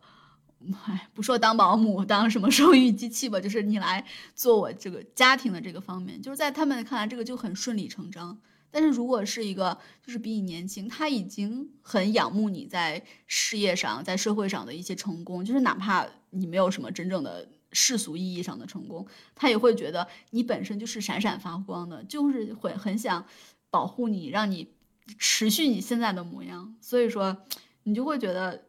[0.86, 4.02] 哎，不说当保姆，当什么生育机器吧，就是你来
[4.34, 8.40] 做我这个家庭的这个方面，就是在他们看来，这个就很顺理成章。
[8.70, 23.26] 但是如果是一个就是比你年轻，他已经很仰慕你在事业上、在社会上的一些成功，就是哪怕你没有什么真正的世俗意义上的成功，他也会觉得你本身就是闪闪发光的，就是会很想
[23.70, 24.72] 保护你，让你
[25.18, 26.76] 持续你现在的模样。
[26.80, 27.44] 所以说，
[27.82, 28.64] 你就会觉得。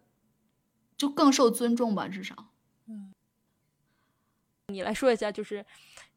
[0.98, 2.50] 就更受尊重吧，至少。
[2.88, 3.14] 嗯
[4.70, 5.64] 你来说一下，就是，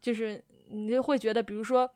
[0.01, 1.93] 就是你就会觉得，比如说，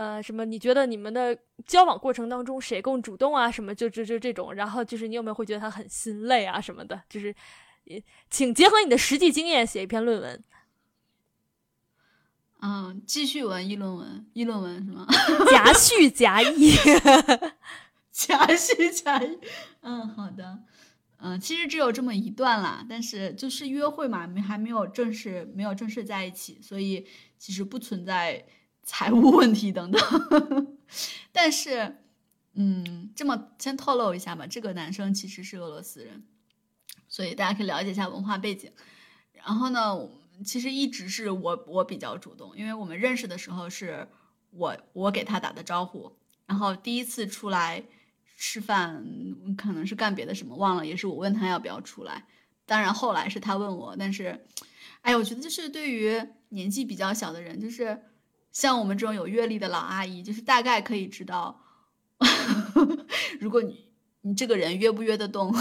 [0.00, 0.46] 呃，什么？
[0.46, 1.36] 你觉得你们的
[1.66, 3.50] 交往过程当中谁更主动啊？
[3.50, 3.74] 什么？
[3.74, 4.54] 就就就这种。
[4.54, 6.58] 然后就是你有没有会觉得他很心累啊？
[6.58, 7.02] 什么的？
[7.06, 7.28] 就是，
[7.84, 10.42] 呃请结合你的实际经验写一篇论文。
[12.62, 15.06] 嗯，记叙文、议论文、议论文是吗？
[15.52, 16.72] 夹叙夹议，
[18.10, 19.38] 夹叙夹议。
[19.82, 20.60] 嗯，好的。
[21.18, 28.42] 嗯，其实只有这么一段啦，但是就是约会嘛，没还没有正式没有正式在一起，所以其实不存在
[28.82, 30.00] 财务问题等等。
[31.32, 31.96] 但是，
[32.54, 36.22] 嗯，这么先透露一下吧，这个男生其实是俄罗斯人，
[37.08, 38.70] 所以大家可以了解一下文化背景。
[39.32, 39.96] 然后呢，
[40.44, 44.08] 其实一直是我我比较主动，因为我们认识的时候是
[44.50, 46.12] 我我给他打的招呼，
[46.46, 47.84] 然后第一次出来。
[48.42, 49.04] 吃饭
[49.54, 52.24] 可能是干别的什么忘了，也是我问他要不要出来。
[52.64, 54.46] 当然后来是他问我，但是，
[55.02, 58.00] 哎，我觉得就是对于年纪比较小的人，就是
[58.52, 61.62] 像我们这种有阅历的老阿姨，就是大概可以知道，
[63.40, 63.86] 如果你
[64.22, 65.54] 你这个人约不约得动，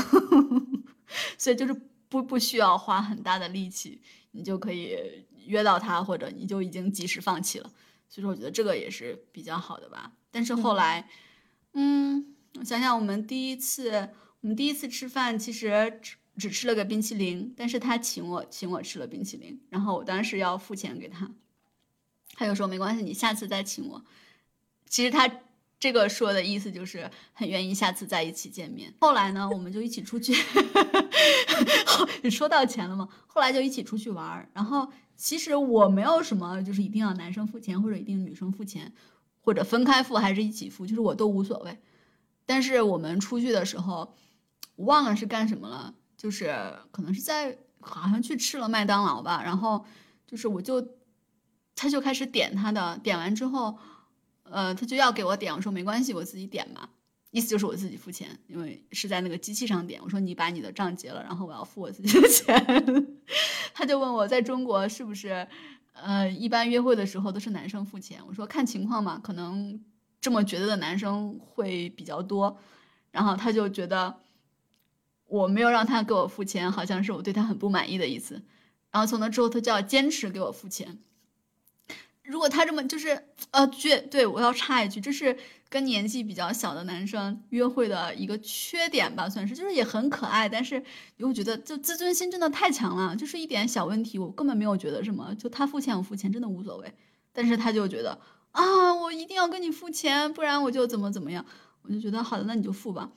[1.37, 1.73] 所以就是
[2.07, 7.69] 不不需要花很大的力气，你就可以约到他，或者你就已经及时放弃了。
[8.07, 10.11] 所以说，我觉得这个也是比较好的吧。
[10.31, 11.09] 但是后来，
[11.73, 12.35] 嗯。
[12.57, 14.09] 我想想，我们第一次，
[14.41, 21.29] 我们第一次吃饭，其实只只吃了个冰淇淋，但是他请我，请我吃了冰淇淋，然后我当时要付钱给他，
[22.35, 24.03] 他就说没关系，你下次再请我。
[24.87, 25.29] 其实他
[25.79, 28.93] 这个说的意思就是很愿意下次再一起见面。
[28.99, 30.33] 后来呢，我们就一起出去，
[32.21, 33.07] 你说到钱了吗？
[33.27, 38.91] 后来就一起出去玩儿，然后其实我没有什么，就是一定要男生付钱或者一定女生付钱，
[39.41, 41.77] 或者分开付还是一起付，就是我都无所谓。
[42.45, 44.13] 但是我们出去的时候，
[44.75, 46.53] 我忘了是干什么了，就是
[46.91, 49.85] 可能是在好像去吃了麦当劳吧，然后
[50.25, 50.85] 就是我就
[51.79, 53.77] 他就开始点他的，点完之后，
[54.43, 56.89] 呃，他就要给我点，我说没关系，我自己点吧。
[57.31, 60.01] 意思就是我自己付钱，因为是在那个机器上点。
[60.03, 63.17] 我说你把你的账结了，然后我要付我自己的钱。
[63.73, 65.47] 他就问我在中国是不是，
[65.93, 68.21] 呃，一般约会的时候都是男生付钱。
[68.27, 69.81] 我说看情况嘛，可能
[70.19, 72.57] 这么觉得的男生会比较多。
[73.11, 74.17] 然后他就觉得
[75.27, 78.41] 我没有让他给我付钱，好像是我对他很不满意的意思。
[78.91, 80.97] 然后从那之后，他就要坚持给我付钱。
[82.29, 83.19] 如果他这么就是
[83.49, 85.35] 呃，绝对我要插一句，这是
[85.67, 90.83] 跟年纪比较小的男生约会的一个缺点吧，算是，就是也很可爱，但是
[91.17, 96.93] 又觉得就自尊心真的太强了，就是一点小问题我根本没有觉得什么，就他付钱我付钱真的无所谓，
[97.33, 98.19] 但是他就觉得
[98.51, 101.43] 啊，我一定要跟你付钱，不然我就怎么怎么样，
[101.81, 103.09] 我就觉得好的，那你就付吧。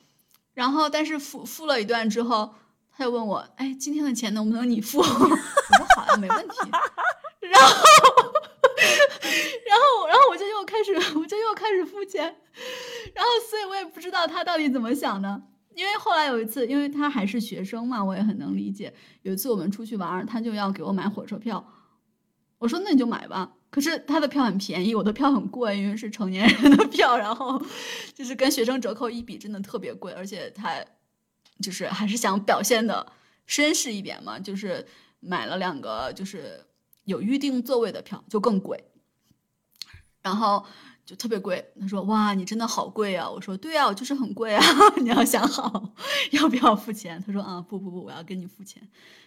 [0.55, 2.55] 然后但是付付了一段之后，
[2.91, 4.97] 他又问我，哎，今天的钱能不能你付？
[5.01, 5.37] 我说
[5.95, 6.55] 好呀，没问题。
[7.41, 8.32] 然后。
[9.69, 12.23] 然后，然后我就又开始， 我就又开始付钱，
[13.13, 15.41] 然后，所以我也不知道他到底怎么想的。
[15.75, 18.93] 因为后来有一次，因为他还是学生嘛，我也很能理解。
[19.23, 21.65] 有一次我们出去玩，他就要给我买火车票，
[22.59, 23.53] 我说那你就买吧。
[23.71, 27.59] 可是他的票很便宜，我的票很贵，因为是成年人的票，然后
[28.13, 30.13] 就是跟学生折扣一比，真的特别贵。
[30.13, 30.75] 而且他
[31.59, 33.11] 就是还是想表现的
[33.47, 34.85] 绅士一点嘛，就是
[35.21, 36.63] 买了两个，就是。
[37.05, 38.83] 有预定座位的票就更贵，
[40.21, 40.65] 然后
[41.05, 41.63] 就特别贵。
[41.79, 44.63] 他说：“哇，你真的好贵啊！”我说：“对啊，我就是很贵啊，
[45.01, 45.93] 你要想好
[46.31, 48.81] 要不要付钱。”他说：“啊，不不不，我要跟你付钱。”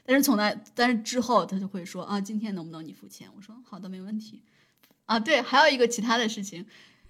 [0.05, 4.43] 但是从那，但是之后他就会说：“啊，今天能不能你付钱？”我说：“好的，没问题。”
[5.05, 6.67] 啊，对，还有一个其他的事情，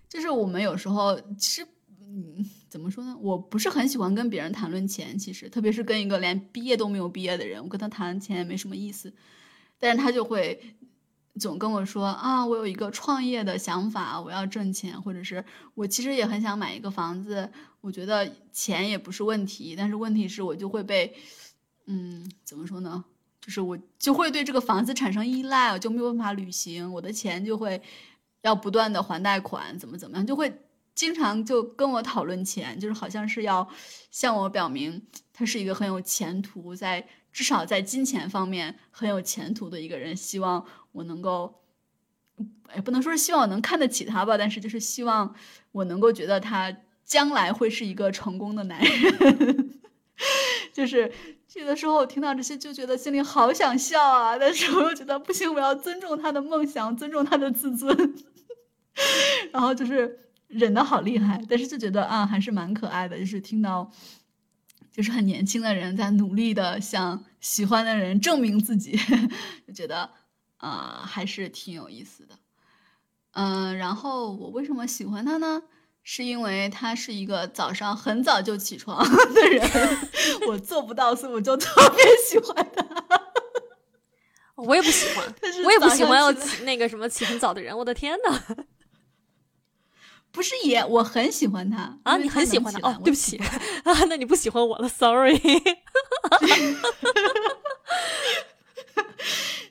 [0.09, 1.67] 就是我们有时候其实，
[2.01, 3.17] 嗯，怎么说呢？
[3.21, 9.15] 我不是很喜欢跟别人谈论钱，其实特别是跟一个连毕业都没有毕业的人，我跟他谈钱也没什么意思。
[9.79, 10.59] 但是他就会
[11.39, 17.51] 总跟我说啊，我有一个创业的想法，我要挣钱，或者是我其实也很想买一个房子，
[17.83, 21.15] 我觉得钱也不是问题，但是问题是我就会被，
[21.85, 23.05] 嗯，怎么说呢？
[23.41, 27.81] 就是我就会对这个房子产生依赖，我就没有办法旅行，我的钱就会
[28.41, 30.51] 要不断的还贷款，怎么怎么样，就会
[30.95, 33.69] 经常就跟我讨论钱，就是好像是要
[34.11, 37.07] 向我表明他是一个很有前途在。
[37.37, 41.55] 至少在金钱方面很有前途的一个人，希望我能够，
[42.75, 45.35] 也不能说是希望我能看得起他吧，但是就是希望
[45.73, 46.75] 我能够觉得他
[47.05, 49.79] 将来会是一个成功的男人。
[50.73, 51.13] 就是
[51.53, 58.15] 有的时候我听到这些就觉得心里好想笑啊，但是我又觉得不行，我要尊重他的梦想，尊重他的自尊。
[59.53, 60.19] 然后就是
[60.49, 63.93] 忍的好厉害，但是就觉得啊，还是蛮可爱的，就是听到。
[64.97, 68.99] 就是很年轻的人在努力的向喜欢的人证明自己，
[69.69, 70.09] 就觉得，
[70.59, 72.35] 呃，还是挺有意思的。
[73.33, 75.63] 嗯，然后我为什么喜欢他呢？
[76.03, 79.71] 是因为他是一个早上很早就起床的人，
[80.49, 82.87] 我做不到，所以我就特别喜欢他。
[84.55, 85.35] 我也不喜欢，
[85.67, 87.77] 我也不喜欢要起那个什么起很早的人。
[87.77, 88.57] 我的天呐！
[90.37, 92.19] 不是也，我很喜欢他啊！
[92.19, 93.01] 你很喜欢他哦？
[93.03, 93.39] 对不起
[93.85, 95.41] 啊，那你不喜欢我了，sorry。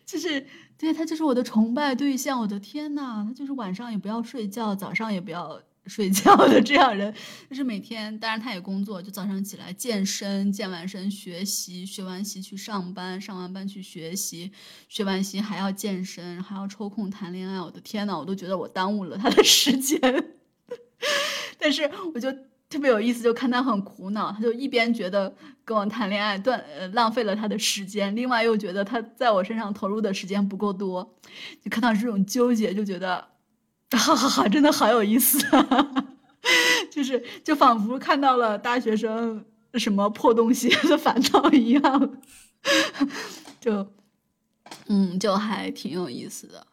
[0.07, 0.43] 就是
[0.75, 7.13] 对他就是我的崇拜对象，我的天呐，他就是晚上也不要睡觉，早上也不要睡觉的这样人。
[7.47, 14.51] 就是每天，当然他也工作，就早上起来健身，健完身学习，学完习去上班，上完班去学习，
[14.89, 17.61] 学完习还要健身，还要抽空谈恋爱。
[17.61, 20.01] 我的天呐，我都觉得我耽误了他的时间。
[21.57, 22.31] 但是我就
[22.69, 25.33] 特别有意思，就看他很苦恼，他就一边觉得
[25.63, 31.15] 跟我谈恋爱断呃浪费了他的时间，另外又觉得他在我身上投入的时间不够多，
[31.63, 33.15] 就看到这种纠结，就觉得
[33.91, 35.39] 哈哈哈，真的好有意思，
[36.91, 39.45] 就是就仿佛看到了大学生
[39.75, 42.17] 什么破东西的烦恼一样，
[43.59, 43.87] 就
[44.87, 46.67] 嗯，就还挺有意思的，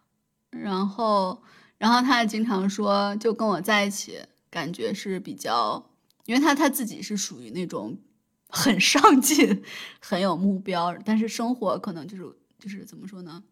[0.51, 1.43] 然后。
[1.78, 4.16] 然后他还经常说，就跟我在一起，
[4.53, 5.90] 感觉是比较，
[6.26, 7.98] 因为他他自己是属于那种
[8.48, 9.64] 很上进、
[9.98, 12.24] 很有目标，但是生活可能就是
[12.59, 13.42] 就是怎么说呢？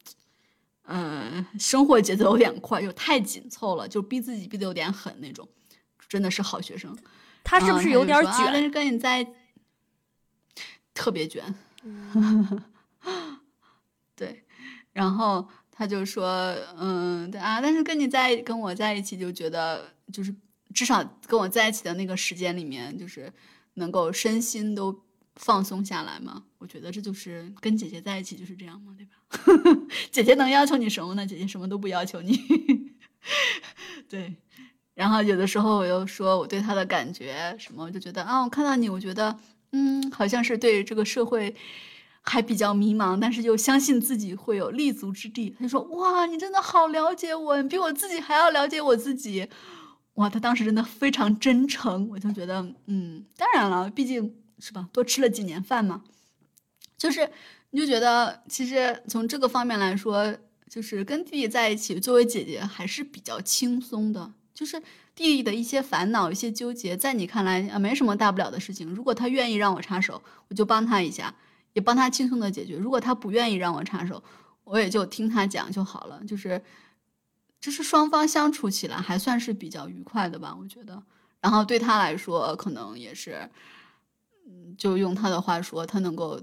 [0.85, 5.49] 嗯，生活节奏有点快，就太紧凑了，就逼自己逼得有点狠那种，
[6.07, 6.95] 真的是好学生。
[7.43, 8.33] 他是不是有点卷？
[8.53, 9.27] 但是跟你在
[10.93, 11.55] 特别卷，
[14.15, 14.45] 对，
[14.93, 15.49] 然后。
[15.73, 16.29] 他就说，
[16.77, 20.35] 嗯，对啊，但是跟你在跟我在一起，就觉得就是
[20.75, 23.33] 至少跟我在一起的那个时间里面，就是
[23.75, 25.03] 能够身心都
[25.37, 26.45] 放松下来嘛。
[26.59, 29.13] 我觉得这就是跟姐姐在一起就是这样嘛，对吧？
[30.11, 31.27] 姐姐能要求你什么呢？
[31.27, 32.39] 姐姐什么都不要求你。
[34.09, 34.37] 对，
[34.95, 39.37] 然后有的时候我又说我对他的感觉什么，我就觉得啊，我看到你，我觉得
[39.73, 41.55] 嗯，好像是对这个社会
[42.23, 45.51] 还比较迷茫，但是又相信自己会有立足之地。
[45.51, 49.49] 他就说哇，你真的好了解我，你比我自己还要了解我自己。
[50.15, 56.03] 哇，他当时真的非常真诚，我就觉得嗯，当然了，毕竟是吧，多吃了几年饭嘛，
[56.97, 57.31] 就是
[57.71, 60.37] 你就觉得其实从这个方面来说。
[60.71, 64.33] 就是跟弟弟在一起，作为姐姐还是比较轻松的。
[64.55, 64.79] 就是
[65.17, 68.89] 弟弟的一些烦恼、一些纠结，在你看来啊，没什么大不了的事情。
[68.95, 71.35] 如果他愿意让我插手，我就帮他一下，
[71.73, 72.77] 也帮他轻松的解决。
[72.77, 74.23] 如果他不愿意让我插手，
[74.63, 76.23] 我也就听他讲就好了。
[76.25, 76.63] 就是，
[77.61, 81.03] 就是双方相处起来还算是比较愉快的吧，我觉得。
[81.41, 83.49] 然后对他来说，可能也是，
[84.47, 86.41] 嗯，就用他的话说，他能够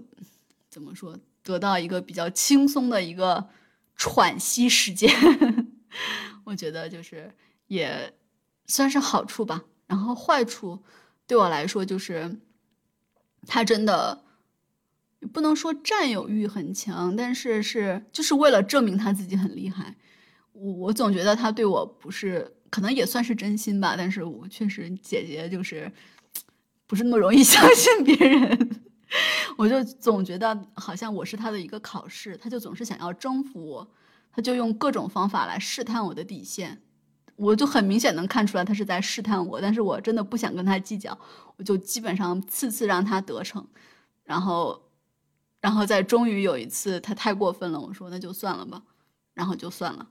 [0.70, 3.50] 怎么说，得到一个比较轻松的一个。
[4.00, 5.10] 喘息时间，
[6.46, 7.34] 我觉得就是
[7.66, 8.14] 也
[8.68, 9.64] 算是好处吧。
[9.88, 10.84] 然后坏处
[11.26, 12.40] 对我来说就是，
[13.48, 14.24] 他真的
[15.34, 19.96] 不能说占有欲很强，但是是就是为了证明他自己很厉害。
[20.60, 23.96] 我我总觉得他对我不是，可能也算是真心吧。
[23.96, 25.92] 但是我确实姐姐就是
[26.88, 28.82] 不是那么容易 相信别人。
[29.58, 33.88] 我就总觉得好像我是他的一个考试，他就总是想要征服我，
[34.32, 36.82] 他就用各种方法来试探我的底线，
[37.38, 41.18] 我就很明显能看出来他是在试探我，但是我真的不想跟他计较，
[41.56, 43.66] 我就基本上次次让他得逞，
[44.26, 44.80] 然后，
[45.62, 48.84] 然后再终于有一次他太过分了，我说那就算了吧，
[49.34, 50.08] 然后就算了，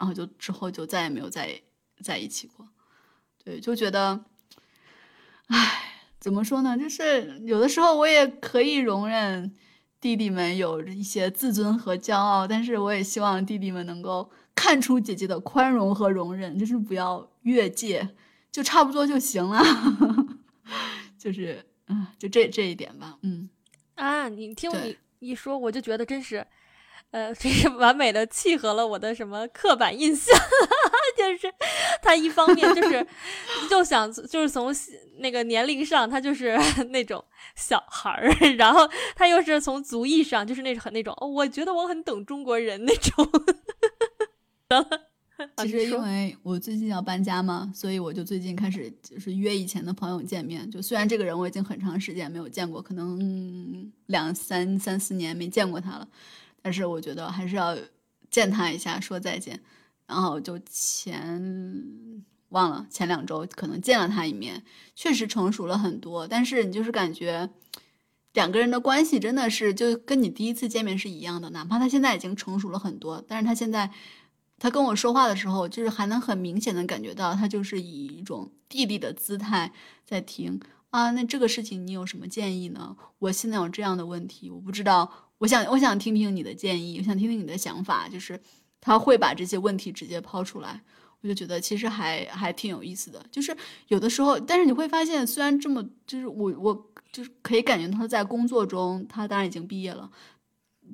[0.00, 1.60] 然后就之后就再也没有在
[2.02, 2.66] 在一起过，
[3.44, 4.24] 对，就觉得，
[5.46, 5.86] 唉。
[6.18, 6.76] 怎么说呢？
[6.76, 9.50] 就是有的时候我也可以容忍
[10.02, 18.06] 弟弟们有一些自尊和骄傲，但是我也希望弟弟们能够看出姐姐的宽容和容忍，就是不要越界，
[18.52, 19.62] 就差不多就行了。
[21.16, 23.16] 就是，嗯，就这这一点吧。
[23.22, 23.48] 嗯，
[23.94, 26.46] 啊，你听你一说，我就觉得真是。
[27.10, 30.32] 呃，这是完美的契合了我的什么刻板印象，
[31.18, 31.52] 就是
[32.00, 33.04] 他一方面就是
[33.68, 34.72] 就想就是从
[35.18, 36.56] 那个年龄上他就是
[36.90, 37.24] 那种
[37.56, 43.28] 小孩儿，然后他又是从族裔上就是那很那种，我觉得我很懂中国人那种。
[45.56, 50.70] 其实因为我最近要搬家嘛，所以我就最近开始就是约以前的朋友见面。
[50.70, 56.06] 就虽然这个人我已经很长时间没有见过，可能两三三四年没见过他了。
[56.62, 57.76] 但是我觉得还是要
[58.30, 59.60] 见他一下，说再见。
[60.06, 61.40] 然后就前
[62.48, 64.64] 忘了前两周可能见了他一面，
[64.96, 66.26] 确实成熟了很多。
[66.26, 67.48] 但是你就是感觉
[68.32, 73.88] 两个人的关系真的是就跟你第一次见面是一样的，哪怕他现在已经成熟了很多，但是他现在
[74.58, 79.72] 他跟我说话的时候，就是还能很明显的感觉到他就是以一种弟弟的姿态
[80.04, 81.12] 在听啊。
[81.12, 82.96] 那这个事情你有什么建议呢？
[83.20, 85.29] 我现在有这样的问题，我不知道。
[85.40, 88.06] 我想，我想听听你的建议，我想听听你的想法。
[88.06, 88.38] 就是
[88.78, 90.82] 他会把这些问题直接抛出来，
[91.22, 93.24] 我就觉得其实还还挺有意思的。
[93.30, 93.56] 就是
[93.88, 100.10] 有的时候，但是你会发现，虽然这么，就是我我就是可以感觉他在工作中，他当然已经毕业了，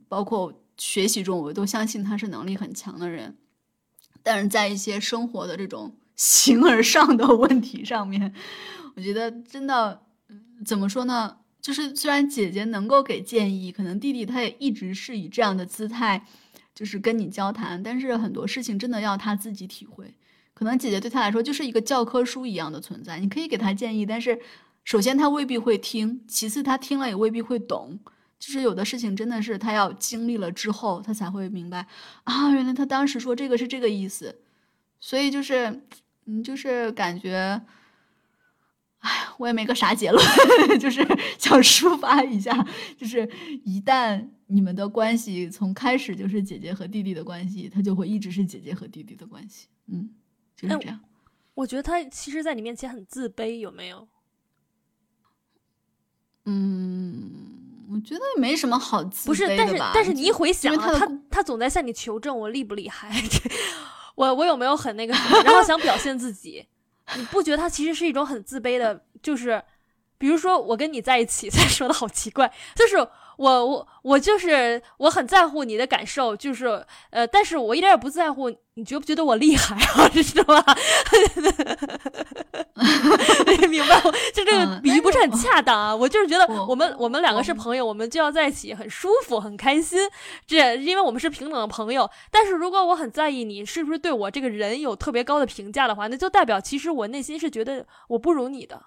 [0.07, 3.37] 包括学习中，我都相信他是能力很强的人。
[4.23, 8.33] 但是在一些生活的这种 形而上的问题上面，
[8.95, 10.03] 我觉得真的
[10.65, 11.39] 怎么说呢？
[11.67, 16.25] 就是虽然姐姐能够给建议，可能弟弟他也一直是以这样的姿态，
[16.73, 17.83] 就是跟你交谈。
[17.83, 20.15] 但是很多事情真的要他自己体会。
[20.55, 24.39] 可能姐姐对他来说就是一个教科书一样的存在，你可以给他建议，但是
[24.85, 27.99] 首先他未必会听，其次他听了也未必会懂。
[28.39, 31.85] 就是有的事情真的是他要经历了之后，他才会明白
[32.23, 34.39] 啊，原来他当时说这个是这个意思。
[35.01, 35.81] 所以就是，
[36.27, 37.61] 嗯，就是感觉。
[39.07, 40.25] 哎，我也没个啥结论，
[40.81, 41.07] 就是
[41.39, 42.53] 想抒发一下。
[42.97, 43.29] 就是
[43.65, 49.69] 一旦你们的关系从开始就是姐姐和弟弟的关系，他就会一直是姐姐和弟弟的关系。
[49.87, 50.11] 嗯，
[50.57, 51.01] 就是这样。
[51.55, 54.09] 我觉得他其实在你面前很自卑，有没有？
[56.45, 59.57] 嗯，我觉得没什么好自卑的吧。
[59.57, 63.11] 不是，但是但是你一回想，他他总在向你求证我厉不厉害，
[64.17, 66.67] 我我有没有很那个，然后想表现自己。
[67.15, 69.05] 你不觉得他其实是一种很自卑的？
[69.23, 69.63] 就是，
[70.19, 72.97] 比如说我跟你在一起， 再说的好奇怪，就是
[73.37, 80.77] 我我我就是我很在乎你的感受，就是呃，但是我一点也不在乎你觉不觉得我厉害啊， 知道吧？
[83.61, 84.01] 你 明白？
[84.35, 85.95] 就这个嗯比喻不是很恰当啊。
[85.95, 89.99] 我就是觉得我我们我们两个是朋友，我们就要在一起，很舒服，很开心。
[90.47, 92.09] 这因为我们是平等的朋友。
[92.31, 98.81] 但是如果我很在意你是不是对我这个人有特别高的评价的话，那就代表其实我内心是觉得我不如你的。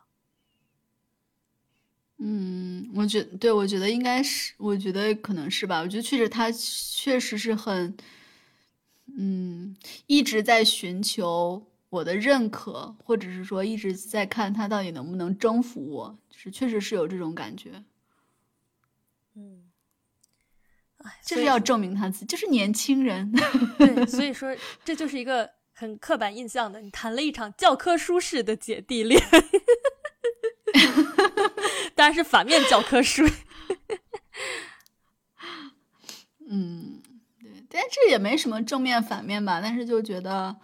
[2.22, 5.80] 嗯，我觉对，我觉得应该是，我觉得可能是吧。
[5.80, 7.96] 我觉得确实他确实是很，
[9.18, 9.74] 嗯，
[10.06, 17.84] 一直在寻求我的认可，或者是说一直在看他到底能不能征服我，就是确实是有这种感觉，
[19.36, 19.64] 嗯，
[20.98, 23.32] 哎，就是要证明他自己，就是年轻人。
[23.80, 24.54] 对，所以说
[24.84, 29.22] 这就是一个很刻板印象的，你谈了一场教科书式的姐弟恋，
[32.00, 33.28] 当然是反面教科书。
[36.50, 37.02] 嗯，
[37.42, 40.56] 对，但这也没什么正面反面吧，但是就觉得，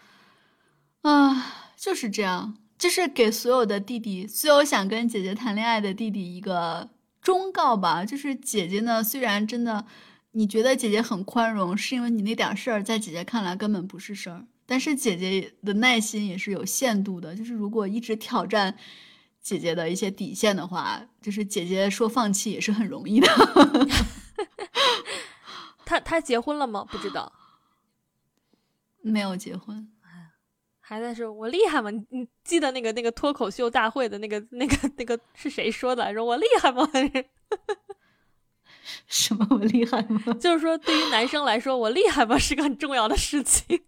[1.01, 6.89] 啊，就是这样，就是给所有的弟弟，所有想跟姐姐谈恋爱的弟弟一个
[7.21, 9.85] 忠告吧，就是姐姐呢，虽然真的
[10.31, 18.77] 你觉得姐姐很宽容，是因为你那点事儿在姐姐看来根本不是事儿，但是姐姐的耐心也是有限度的，就是如果一直挑战。
[19.45, 23.27] 姐姐的一些底线的话，就是姐姐说放弃也是很容易的。
[25.85, 26.83] 他他结婚了吗？
[26.89, 27.31] 不知道，
[29.03, 29.87] 没有结婚，
[30.79, 31.91] 还在说我厉害吗？
[31.91, 36.11] 你你记得那个那个脱口秀大会的那个那个那个是谁说的？
[36.11, 36.89] 说我厉害吗？
[39.05, 40.33] 什么我厉害吗？
[40.39, 42.35] 就是说，对于男生来说，我厉害吗？
[42.39, 43.79] 是个很重要的事情。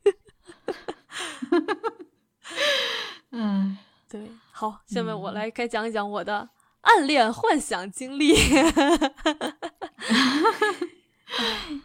[3.31, 3.75] 嗯，
[4.07, 4.21] 对，
[4.59, 6.49] 好，下面我来该讲一讲我的
[6.81, 8.33] 暗恋幻想经历。
[11.27, 11.79] 唉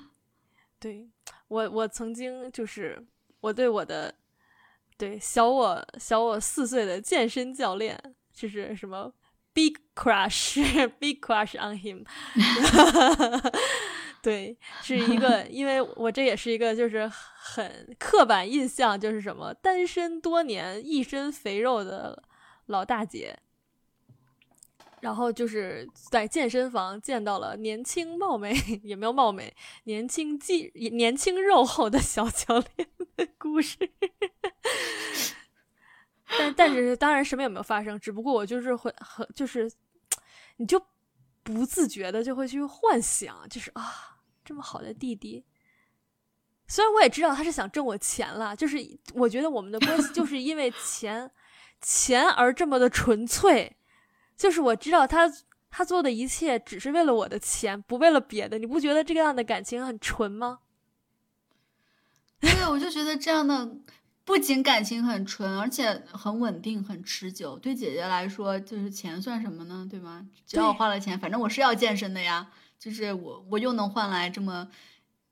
[0.80, 1.06] 对
[1.48, 3.06] 我，我曾经就是
[3.42, 4.14] 我对我的
[4.96, 8.02] 对小我小我四岁的健身教练，
[8.32, 9.12] 就是什么
[9.52, 12.06] big crush，big crush on him。
[14.22, 17.06] 对，是一个，因为我这也是一个就是
[17.36, 22.22] 很刻板印象，就是什么单身多年、一身肥肉的
[22.66, 23.38] 老大姐。
[25.00, 28.54] 然后就是在健身房见到了年轻貌美，
[28.84, 29.52] 也没有貌美，
[29.82, 33.76] 年轻肌年轻肉厚的小教练的故事。
[36.38, 39.68] 但但是当然什么也没有发生，只不过我就是会很就是，
[40.58, 40.80] 你就
[41.42, 45.44] 不自觉的就会去幻想，就是啊，这么好的弟弟。
[46.68, 48.78] 虽然我也知道他是想挣我钱了，就是
[49.14, 51.28] 我觉得我们的关系就是因为钱，
[51.82, 53.76] 钱而这么的纯粹。
[54.34, 55.30] 就是我知道他
[55.70, 58.58] 他做的一切只是为了我的钱，不为了别的。
[58.58, 60.60] 你不觉得这个样的感情很纯吗？
[62.40, 63.76] 对，我就觉得这样的
[64.24, 67.58] 不仅感情很纯，而且很稳定、很持久。
[67.58, 69.86] 对姐姐来说，就是钱算什么呢？
[69.88, 70.24] 对吧？
[70.46, 72.50] 只要我花了钱，反正我是要健身的呀。
[72.78, 74.68] 就是我，我又能换来这么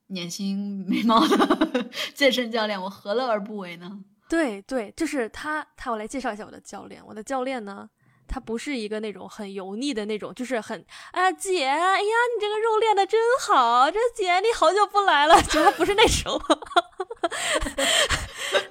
[0.07, 4.05] 年轻美貌的 健身教练，我何乐而不为呢？
[4.31, 5.91] 对对，就是他他。
[5.91, 7.03] 我来介绍一下我的教练。
[7.05, 7.91] 我的教练呢，
[8.29, 16.41] 他不是一个那种很油腻的那种，就是很啊姐，哎呀你这个肉练的真好，这姐你好久不来了， 就他不是那种。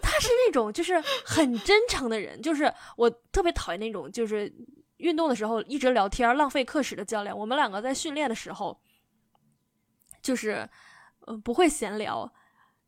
[0.01, 4.51] 他是那种就是很真诚的人，就是我特别讨厌那种就是
[4.97, 7.37] 运动的时候一直聊天浪费课时的教练。
[7.37, 8.81] 我们两个在训练的时候，
[10.21, 10.67] 就是
[11.27, 12.29] 嗯、呃、不会闲聊，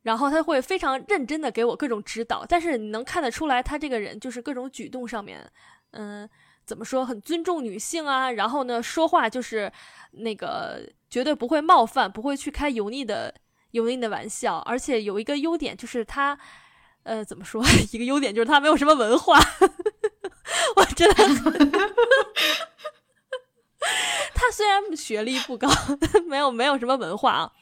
[0.04, 5.50] 然后他会非常认真的给我各种指导，但是你能看得出来他这个人就是各种举动上面，
[5.92, 6.30] 嗯、
[6.66, 9.72] 怎么说很尊重女性啊，然后呢说话就是
[10.12, 13.34] 那个绝对不会冒犯，不会去开油腻的。
[13.72, 16.38] 油腻的玩笑，而且有一个优点就是他，
[17.04, 17.64] 呃，怎么说？
[17.94, 19.40] 一个优点就是他没有什么文化。
[20.76, 21.16] 我真的，
[24.36, 25.70] 他虽然学历不高，
[26.28, 27.54] 没有没有什么文化啊，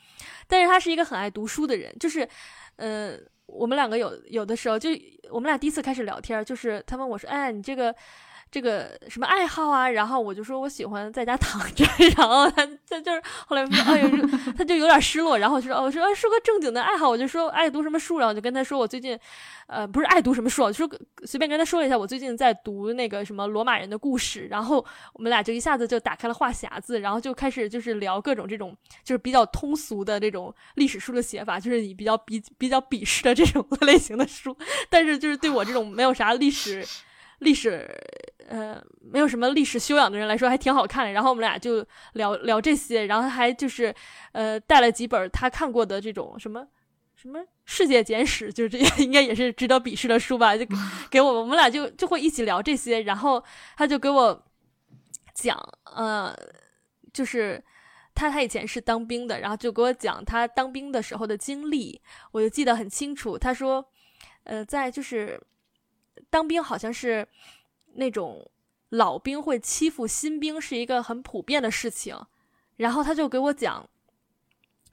[0.50, 1.96] 但是他是一个很爱读书的人。
[1.98, 2.28] 就是，
[2.76, 4.90] 呃，我们两个有有的时候，就
[5.30, 7.96] 我们俩第一次开始聊天，就是他问我说：“哎，你这个。”
[8.52, 9.88] 这个什么爱好啊？
[9.90, 11.86] 然后我就说我喜欢在家躺着，
[12.18, 14.02] 然后他他就是后来，哎，
[14.58, 19.18] 他就有点失落，然后就说，哦，我说说个正经的爱好，我就说爱读什么书，然后就跟他说我最近，
[19.68, 24.84] 呃，不是爱读什么书，就说随便跟他说一下，我最近在读那个什么罗马人的故事，然后
[25.14, 34.58] 我们俩就一下子就打开了话匣子，然后就开始就是聊各种这种就是比较通俗的这种历史书的写法，就是你比较比比较鄙视的这种 类型的书，
[34.90, 36.84] 但是就是对我这种没有啥历史。
[37.40, 37.88] 历史
[38.48, 41.12] 呃没有什么历史修养的人来说还挺好看的。
[41.12, 43.94] 然后我们俩就聊聊这些，然后还就是
[44.32, 46.68] 呃带了几本他看过的这种什么
[47.16, 50.66] 什么世界简史，就是这 应该也是值得鄙视的书吧，就
[51.10, 53.44] 给我我们俩就就会一起聊这些，然后
[53.76, 54.46] 他就给我
[55.34, 55.58] 讲
[55.96, 56.36] 呃
[57.12, 57.64] 就是。
[58.16, 62.02] 他他以前是当兵的，然后就给我讲他当兵的时候的经历，
[62.34, 63.38] 我就记得很清楚。
[63.38, 63.86] 他说，
[64.44, 65.42] 呃，在就是
[66.30, 67.28] 当兵好像是
[67.94, 68.50] 那种
[68.90, 72.18] 老兵会欺负新兵是一个很普遍的事情，
[72.78, 73.88] 然后他就给我讲。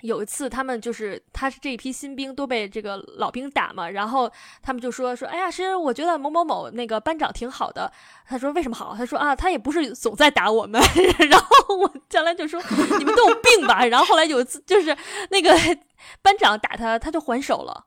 [0.02, 4.30] 有一次，他们就是他是这一批新兵都被这个老兵打嘛，然后
[4.62, 7.90] 他们就说说，哎呀，是我觉得某某某那个班长挺好的。
[8.26, 8.94] 他说为什么好？
[8.94, 10.80] 他说啊，他也不是总在打我们。
[11.30, 12.62] 然后我将来就说
[12.98, 13.86] 你们都有病吧。
[13.86, 14.94] 然后后来有一次就是
[15.30, 15.56] 那个
[16.20, 17.86] 班长打他，他就还手了。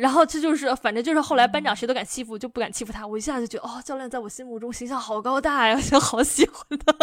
[0.00, 3.06] 然后这就是反正就是后来班长谁都敢欺负，就不敢欺负他。
[3.06, 6.94] 我一下就觉得哦，教练在我心目中形象好高大呀， 就好喜欢他。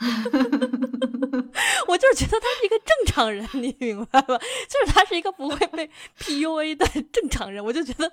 [1.88, 4.38] 我就是觉得他是一个正常人，你明白吧？
[4.68, 7.64] 就是他是一个不会被 PUA 的正常人。
[7.64, 8.10] 我就觉得，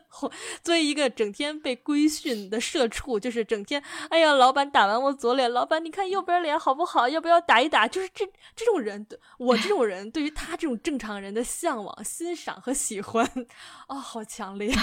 [0.63, 7.07] 作为一个整天被规训的社畜，就是整天，哎呀，老板打完我左脸，老板你看右边脸好不好？
[7.09, 7.87] 要不要打一打？
[7.87, 8.25] 就是这
[8.55, 9.05] 这种人，
[9.37, 13.43] 我这种人对于他这种正常人的向往、欣赏和喜欢，啊、
[13.87, 14.73] 哦，好强烈。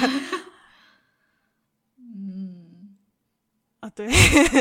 [1.98, 2.96] 嗯，
[3.80, 4.06] 啊，对。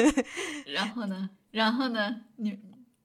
[0.68, 1.30] 然后呢？
[1.51, 2.22] 然后呢？
[2.38, 2.58] 你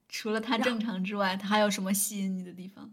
[0.08, 2.90] 除了他正常之外，他还有什么吸引你的地方？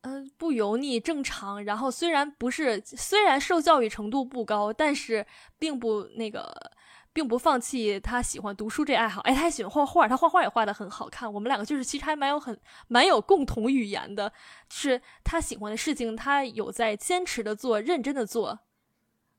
[0.00, 1.64] 嗯、呃，不油腻，正常。
[1.64, 5.26] 然后虽然不是，虽然受教育程度不高，但是
[5.58, 6.72] 并不那个，
[7.12, 9.20] 并不放弃他喜欢读书这爱好。
[9.22, 11.32] 哎，他还喜欢画画，他画画也画的很好看。
[11.32, 14.28] 我们两个就是其实还蛮有很蛮有共同语言的，
[14.68, 18.60] 就是他喜欢的事情，他有在坚持的做，认真的做。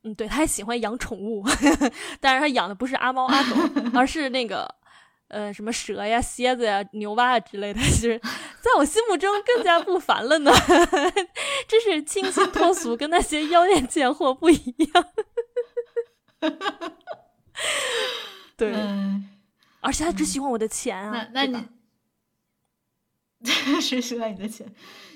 [0.04, 1.44] 嗯，对，他还喜欢养宠物，
[2.20, 3.56] 但是他养的不是阿猫阿狗，
[3.98, 4.68] 而是那个，
[5.28, 8.20] 呃，什么蛇呀、蝎子呀、牛蛙啊之类的， 就是
[8.62, 10.52] 在我心目中更加不凡了呢。
[11.68, 15.08] 真是清新脱俗，跟那些妖艳贱货不一样。
[18.56, 19.28] 对，嗯、
[19.82, 21.28] 而且他只喜欢我的钱啊。
[21.34, 21.60] 那那
[23.40, 24.72] 你谁喜欢你的钱，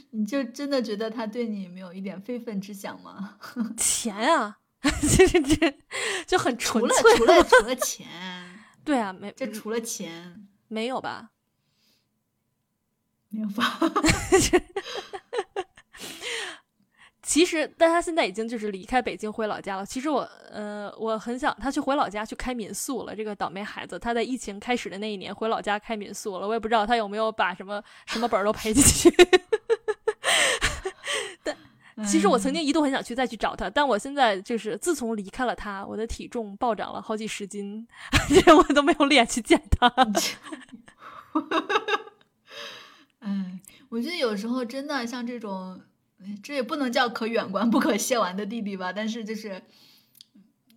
[0.09, 3.37] 你就真的觉得他对你没有一点非分之想吗？
[3.77, 4.57] 钱啊！
[4.81, 5.77] 这这这
[6.25, 8.07] 就很纯粹，除了除了除了钱，
[8.89, 11.29] 对啊，没这除了钱没有吧？
[13.29, 13.77] 没有吧？
[17.21, 19.85] 其实，但他现在已经就是离开北京回老家了。
[19.85, 23.15] 其实我呃，我很想他去回老家去开民宿了。
[23.15, 26.47] 这个倒霉孩子，他在疫情开始的那一年回老家开民宿了。
[26.47, 29.15] 我也不知道他有没有把什么什么本儿都赔进去。
[31.99, 32.07] 但。
[32.07, 37.85] 其实我曾经一度很想去再去找他，但我现在就是自从离开了他，我的体重暴涨了好几十斤，
[38.57, 39.87] 我都没有脸去见他。
[43.19, 45.81] 哎，我觉得有时候真的像这种，
[46.41, 49.61] 这也不能叫可远观不可亵玩的弟弟吧，但是就是，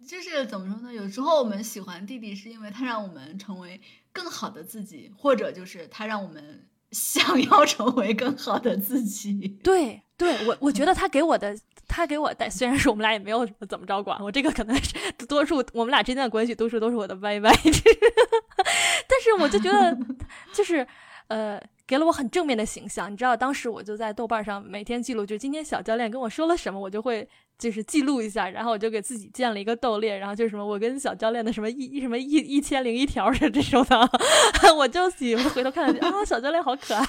[0.06, 0.92] 就是怎么说呢？
[0.92, 3.80] 有时候我们喜欢弟弟，是因为他让我们成为
[4.12, 9.59] 更好的自己，或者就是他让我们想要成为更好的自己。
[9.64, 10.03] 对。
[10.14, 14.95] 对我，我觉得他给我的，他给我带，虽然是我们俩也没有怎么着管我，这个可能是
[15.26, 17.51] 多数我们俩之间的关系，多数都是我的歪歪，
[19.09, 19.99] 但是我就觉得，
[20.53, 20.86] 就是
[21.26, 23.11] 呃，给了我很正面的形象。
[23.11, 27.28] 你知道，当时我就在豆瓣上每天记录，就今天小教练跟我说了什么，我就会
[27.62, 34.10] 就是记录一下，然后我就给自己建了一个豆列，然后就是什么我跟小教练的什么一什么一一千零一条的这种的，
[34.74, 37.04] 我就喜欢回头看啊，小教练好可爱。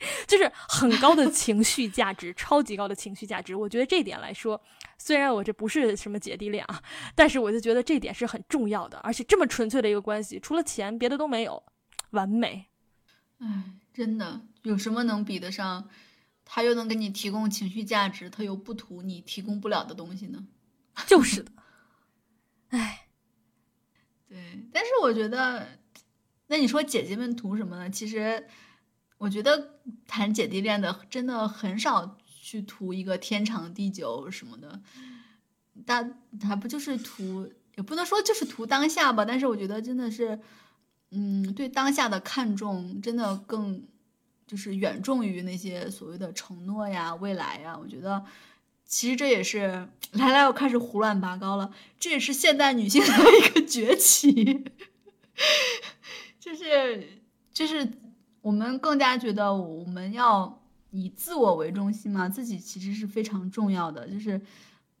[0.28, 3.56] 就是很高的情绪价值，超级高的情绪价值。
[3.56, 4.60] 我觉得这点来说，
[4.96, 6.80] 虽然我这不是什么姐弟恋啊，
[7.16, 8.98] 但是我就觉得这点是很重要的。
[8.98, 11.60] 而且这么纯粹的一个关系，除了钱，别的都没有，
[12.10, 12.66] 完美。
[13.40, 15.88] 哎，真的，有什么能比得上？
[16.50, 20.46] 他又能给你提供情绪价值，他又不图你提供不了的东西呢？
[21.06, 21.52] 就是的。
[22.70, 23.08] 哎，
[24.26, 25.78] 对，但是我觉得，
[26.46, 27.90] 那你说姐姐们图什么呢？
[27.90, 28.46] 其实。
[29.20, 34.80] 我觉得谈姐弟恋的真的很少去图一个天长地久什么的，
[35.84, 39.24] 但还不就是图，也不能说就是图当下吧。
[39.24, 40.38] 但是我觉得真的是，
[41.10, 43.84] 嗯，对当下的看重真的更
[44.48, 47.78] 就是远重于那些所谓的承诺呀、未来呀。
[47.80, 48.24] 我觉得
[48.84, 51.70] 其实这也是来来，我开始胡乱拔高了，
[52.00, 54.64] 这也是现代女性的一个崛起，
[56.40, 57.22] 就 是
[57.52, 57.88] 就是。
[58.40, 64.08] 我们更加觉得我们要以自我为中心嘛，自己其实是非常重要的。
[64.08, 64.40] 就是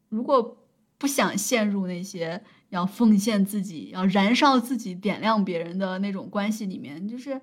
[0.08, 0.58] 如果
[0.98, 7.40] 不想陷入那些要奉献自己，要燃烧自己，点亮别人的那种关系里面，就是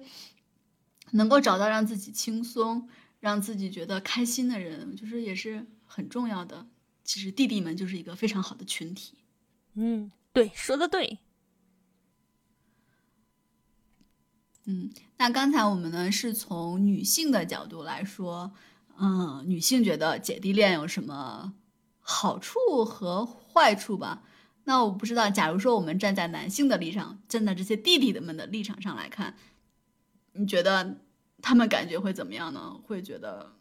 [1.15, 2.87] 能够找到让自己轻松、
[3.19, 6.67] 让自己觉得开心的人，就是也是很重要的。
[7.03, 9.17] 其实弟弟们就是一个非常好的群体。
[9.75, 11.19] 嗯，对，说的对。
[14.65, 18.51] 嗯，那刚才我们呢是从女性的角度来说，
[18.97, 21.53] 嗯，女性觉得姐弟恋有什么
[21.99, 24.23] 好处和坏处吧？
[24.63, 29.35] 那我不知道，假如说我们站在男性的立场，站在这些弟弟的们的立场上来看，
[30.33, 30.97] 你觉得
[31.45, 32.75] 他们感觉会怎么样呢？
[32.87, 33.53] 会觉得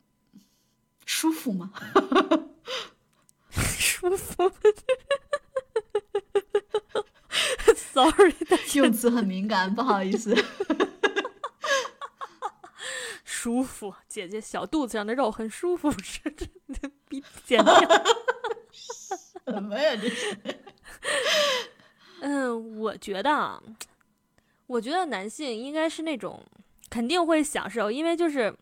[1.04, 1.70] 舒服吗？
[3.52, 4.50] 舒服。
[7.92, 8.34] Sorry，
[8.74, 10.34] 用词很敏感，不好意思。
[13.22, 16.46] 舒服，姐姐小肚子上的肉很舒服，是这
[17.06, 17.78] 比减掉。
[19.46, 19.94] 什么呀？
[19.94, 20.38] 这是？
[22.22, 23.62] 嗯，我觉得啊，
[24.66, 26.42] 我觉得男性应该是那种
[26.94, 28.56] 肯定会享受，因为就是，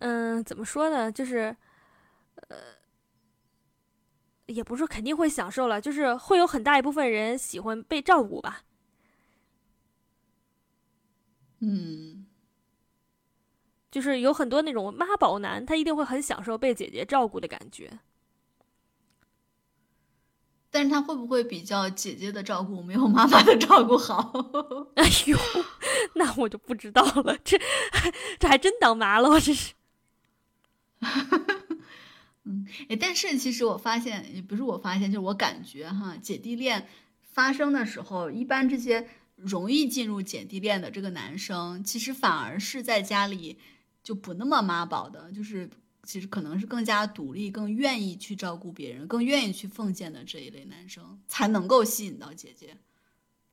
[0.00, 1.12] 嗯，怎么说呢？
[1.12, 1.56] 就是，
[2.48, 2.56] 呃，
[4.46, 8.64] 也不是肯定会享受了，就是会有很大一部分人喜欢被照顾吧。
[11.60, 12.26] 嗯。
[13.92, 18.00] 就是有很多那种妈宝男，他一定会很享受被姐姐照顾的感觉。
[20.74, 24.32] 但是他会不会比较姐姐的照顾没有妈妈的照顾好？
[24.96, 25.38] 哎呦，
[26.14, 27.38] 那我就不知道了。
[27.44, 27.56] 这
[28.40, 29.74] 这还真当妈了，我这是。
[32.42, 36.88] 嗯，哎，但是其实我发现，也不是我发现，就是我感觉哈，姐弟恋
[37.22, 43.58] 发生的时候，一般这些容易进入姐弟恋的这个男生，其实反而是在家里。
[44.02, 45.70] 就不那么妈宝的，就是
[46.04, 52.76] 其实可能是更加独立、更愿意去照顾别人、更愿意去奉献的这一类男生，才能够吸引到姐姐，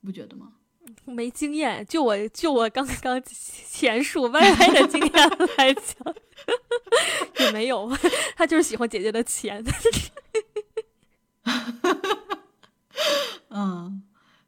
[0.04, 0.54] 不觉得吗？
[1.06, 5.12] 没经验，就我就我刚刚前述歪歪的经验
[5.58, 6.16] 来讲，
[7.40, 7.90] 也没有，
[8.36, 9.64] 他就是喜欢姐姐的钱。
[13.50, 14.04] 嗯，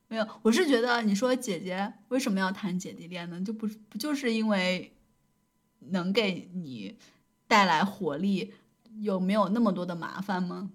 [0.08, 3.39] 没有，我是觉得你说姐姐为什么要谈姐弟恋呢？
[3.41, 4.91] 就不不就是因为。
[5.89, 6.97] 能给你
[7.54, 8.51] 带来活力，
[9.01, 10.72] 有没有那么多的麻烦吗？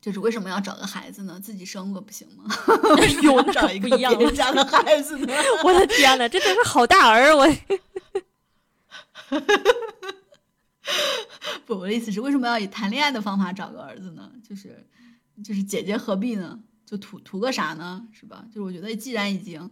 [0.00, 1.38] 就是为什么要找个孩子呢？
[1.38, 2.46] 自己生个不行吗？
[3.22, 5.34] 有找一个别人家的孩子呢？
[5.62, 7.36] 我的天呐，这真是好大儿！
[7.36, 7.46] 我，
[11.66, 14.32] 不，我的意思是，为什么要以谈恋爱的方法找个儿子呢？
[14.42, 14.86] 就是，
[15.44, 16.58] 就是姐姐何必呢？
[16.86, 18.08] 就图图个啥呢？
[18.12, 18.46] 是吧？
[18.46, 19.70] 就是我觉得，既然已经。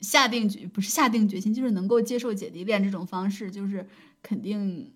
[0.00, 3.86] 下定决不是下定决心，就是能够接受姐弟恋这种方式，就是
[4.22, 4.90] 肯定，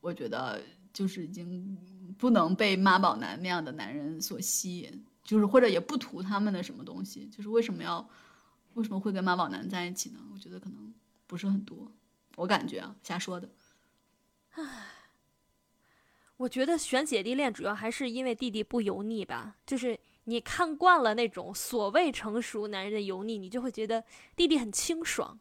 [0.00, 1.76] 我觉得就是已经
[2.18, 8.08] 不能被妈宝男那样的男人所吸引，就是或者也不图他们的什么东西，就是为什么要
[8.74, 10.20] 为什么会跟妈宝男在一起呢？
[10.32, 10.94] 我觉得可能
[11.26, 11.90] 不是很多，
[12.36, 13.48] 我感觉啊，瞎说的。
[14.50, 14.62] 唉，
[16.38, 19.98] 我觉得选姐弟恋主要还是因为弟弟不油腻吧，就是。
[20.28, 24.04] 你看惯了那种所谓成熟男人的油腻，你就会觉得
[24.36, 25.40] 弟弟很清爽。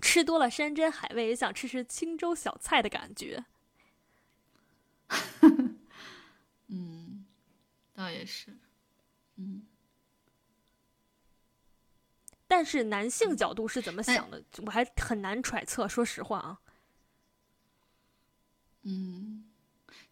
[0.00, 3.44] 吃多了山珍海味，也想吃吃清粥小菜的感觉。
[6.68, 7.24] 嗯，
[7.94, 8.56] 倒也是。
[9.36, 9.66] 嗯。
[12.46, 15.86] 但是男性角度是怎么想的，我还很难揣测。
[15.88, 16.58] 说实话啊。
[18.82, 19.44] 嗯。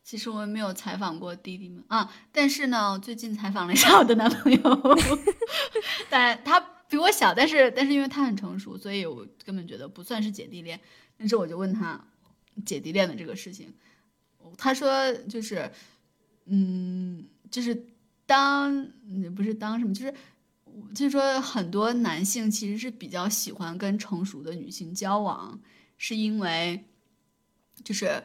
[0.03, 4.97] 其实我没有采访过弟弟们啊，但是呢，最近采访了一下我的男朋友，
[6.09, 10.81] 但他比我小，但是但是因为他很成熟，所以我根本觉得不算是姐弟恋。
[11.17, 12.03] 但是我就问他
[12.65, 13.73] 姐弟恋的这个事情，
[14.57, 15.71] 他说就是，
[16.47, 17.87] 嗯，就是
[18.27, 18.87] 当
[19.35, 20.15] 不是当什么，就是
[20.95, 25.61] 就是说很多男性其实是比较喜欢跟成熟的女性交往，
[25.97, 26.85] 是因为
[27.85, 28.25] 就是。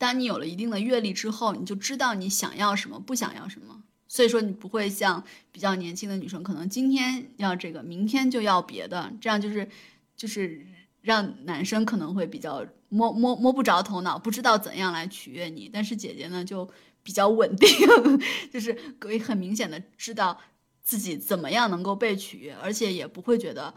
[0.00, 3.82] 当你有了一定的阅历之后，你就知道你想要什么，不想要什么。
[4.12, 9.68] 所以说，你不会像比较年轻的女生，可能今天要这个，明天就要别的，这样就是
[10.16, 10.66] 就是
[11.00, 15.70] 让男生可能会比较摸摸摸不着头脑，不知道怎样来取悦你。
[15.72, 16.68] 但是姐姐呢，就
[17.04, 17.68] 比较稳定，
[18.52, 20.36] 就是可以很明显的知道
[20.82, 23.72] 自己怎么样能够被取悦，而且也不会觉得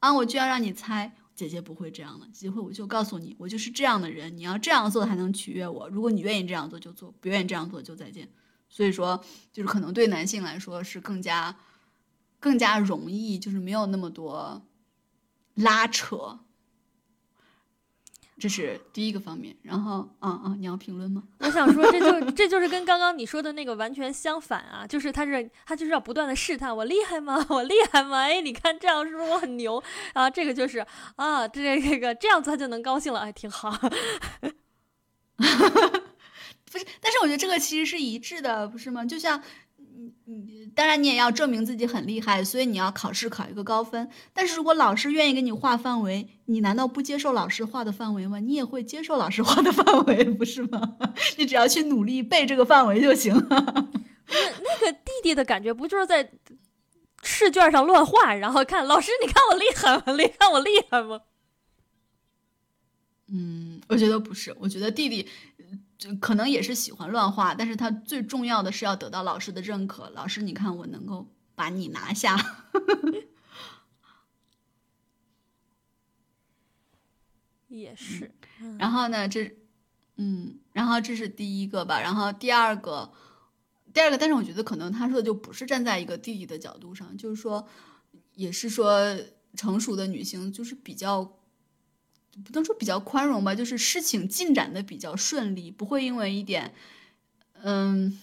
[0.00, 1.10] 啊，我就要让你猜。
[1.34, 5.88] 姐姐不会这样的，机会我就告诉你，我就是这样的人，你要这样做才能取悦我。
[5.88, 8.28] 如果你愿意这样做就做，不愿意这样做就再见。
[8.68, 11.56] 所以说，就是可能对男性来说是更加
[12.38, 14.62] 更加容易，就是没有那么多
[15.54, 16.38] 拉扯。
[18.40, 19.56] 这是第一个方面。
[19.62, 21.24] 然后，啊啊，你要评论吗？
[21.40, 24.86] 我想说，这就这就是跟刚刚你说的那个完全相反啊！
[24.86, 27.44] 就是他是他就是要不断的试探我厉害吗？
[27.50, 28.18] 我厉害吗？
[28.22, 29.82] 哎，你看这样是不是我很牛
[30.14, 30.30] 啊？
[30.30, 33.76] 这个就是啊，这这个这样子他就能高兴了，哎，挺好。
[36.70, 39.04] 不是，但是我觉得这个其实是一致的，不是吗？
[39.04, 39.42] 就像。
[40.00, 44.08] 你你当然你也要证明自己很厉害，所以你要考试考一个高分。
[44.32, 48.38] 但是如果老师愿意给你画范围，你难道不接受老师画的范围吗？
[48.38, 50.96] 你也会接受老师画的范围，不是吗？
[51.36, 53.34] 你只要去努力背这个范围就行。
[53.50, 56.30] 那那个弟弟的感觉不就是在
[57.24, 60.02] 试卷上乱画，然后看老师，你看我厉害吗？
[60.16, 61.20] 你看我厉害吗？
[63.30, 65.28] 嗯，我觉得不是，我觉得弟弟。
[65.98, 70.08] 就可能也是喜欢乱画，但是他最重要的是要得到老师的认可。
[70.10, 72.36] 老师，你看我能够把你拿下，
[77.66, 78.32] 也是。
[78.78, 79.56] 然后呢，这，
[80.16, 82.00] 嗯，然后这是第一个吧。
[82.00, 83.12] 然后第二个，
[83.92, 87.66] 第二个，但是我觉得可能他说的就不是站在一个弟弟的角度上，就是说，
[88.34, 89.18] 也是说
[89.56, 91.34] 成熟的女性就是比较。
[92.44, 96.72] 不能说比较宽容吧，就是事情进展的比较顺利，不会因为一点，
[97.62, 98.18] 嗯，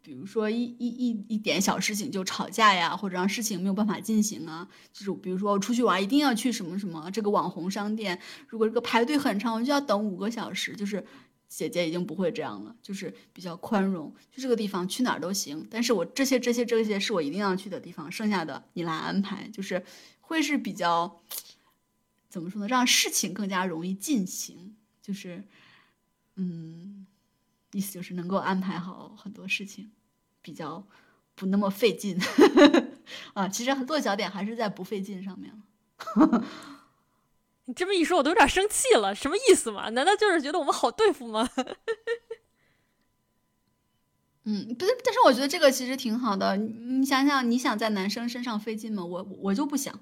[0.00, 4.68] 比如说一一一一点小事情就吵架呀，或者让事情没有办法进行啊。
[4.92, 10.74] 就是比如说我出去玩一定要去什么什么这个网红商店，如果这个排队很长，我就要等五个小时。
[10.74, 11.04] 就是
[11.48, 19.84] 姐姐已经不会这样了，就是比较宽容，就这个地方去哪儿都行，但是我这些这些这些是我一定要去的地方，剩下的你来安排，就是
[20.20, 21.20] 会是比较。
[22.32, 22.66] 怎么说呢？
[22.66, 25.44] 让事情更加容易进行，就是，
[26.36, 27.06] 嗯，
[27.72, 29.90] 意思就是能够安排好很多事情，
[30.40, 30.82] 比较
[31.34, 32.18] 不那么费劲
[33.34, 33.46] 啊。
[33.46, 36.42] 其实落脚点还是在不费劲上面了。
[37.66, 39.14] 你这么一说，我都有点生气了。
[39.14, 39.90] 什么意思嘛？
[39.90, 41.46] 难道就是觉得我们好对付吗？
[44.44, 46.56] 嗯，不是，但是我觉得这个其实挺好的。
[46.56, 49.04] 你想想，你想在男生身上费劲吗？
[49.04, 50.00] 我我就不想。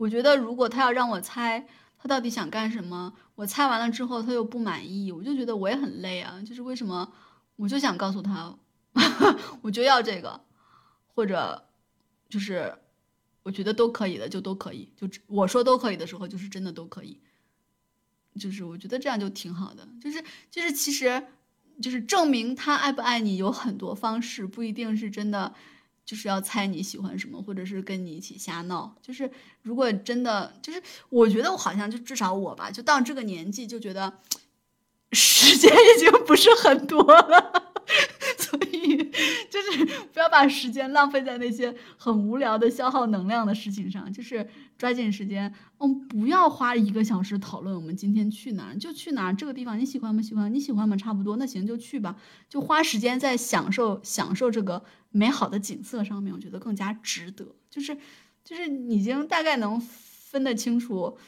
[0.00, 1.66] 我觉得，如果他要让我猜
[1.98, 6.40] 他到底想干什么，我猜完了之后他又不满意，我就觉得我也很累啊。
[6.40, 7.12] 就是为什么，
[7.56, 8.56] 我就想告诉他，
[9.60, 10.40] 我就要这个，
[11.14, 11.62] 或者
[12.30, 12.74] 就是
[13.42, 14.90] 我觉得都可以的，就都可以。
[14.96, 17.20] 就我说都可以的时候，就是真的都可以。
[18.38, 19.86] 就是我觉得这样就挺好的。
[20.00, 21.22] 就是就是其实，
[21.82, 25.54] 就是证明他爱不爱你有很多方式，不一定是真的。
[26.10, 28.92] 就是要猜你喜欢什么，或者是跟你一起瞎闹。
[29.00, 29.30] 就是
[29.62, 34.12] 如果真的，就是我觉得我好像就至少我吧，就到这个年纪就觉得
[35.12, 37.69] 时间已经不是很多了，
[38.38, 38.96] 所以
[39.50, 44.12] 就是不要把时间浪费在那些很无聊的消耗能量的事情上。
[44.12, 50.22] 就是抓紧时间，嗯，不要花一个小时讨论我们今天去哪儿，就去哪儿这个地方你喜欢吗？
[50.22, 50.52] 喜欢？
[50.52, 50.96] 你喜欢吗？
[50.96, 52.16] 差不多，那行就去吧。
[52.48, 54.84] 就花时间在享受享受这个。
[55.12, 57.44] 美好的景色上面，我觉得更加值得。
[57.68, 57.98] 就是，
[58.44, 61.18] 就是已经大概能分得清楚，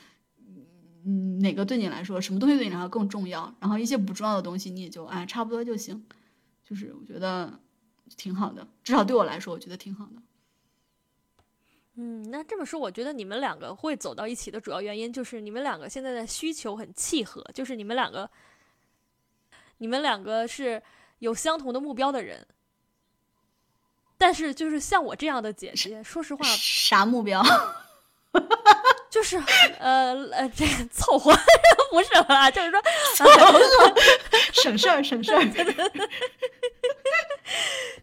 [1.05, 3.53] 嗯，哪个对你来说，什么东西对你来说更重要。
[3.59, 6.05] 然后一些不重要的东西，你也就哎，差不多就行。
[6.65, 7.61] 就是我觉得
[8.17, 10.13] 挺好的，至少对我来说，我觉得挺好的。
[11.95, 18.31] 嗯，那这么说，我觉得你们两个会走到一起的主要原因，就是你们两个现在的需求很契合，就是你们两个，
[19.79, 20.83] 你们两个是
[21.19, 22.47] 有相同的目标的人。
[24.17, 27.43] 但是，就是像我这样的姐姐，说实话，啥目标？
[29.13, 29.37] 就是
[29.79, 31.31] 呃呃，这凑合
[31.91, 32.81] 不是啦，就是说
[34.55, 35.45] 省事儿，省事儿。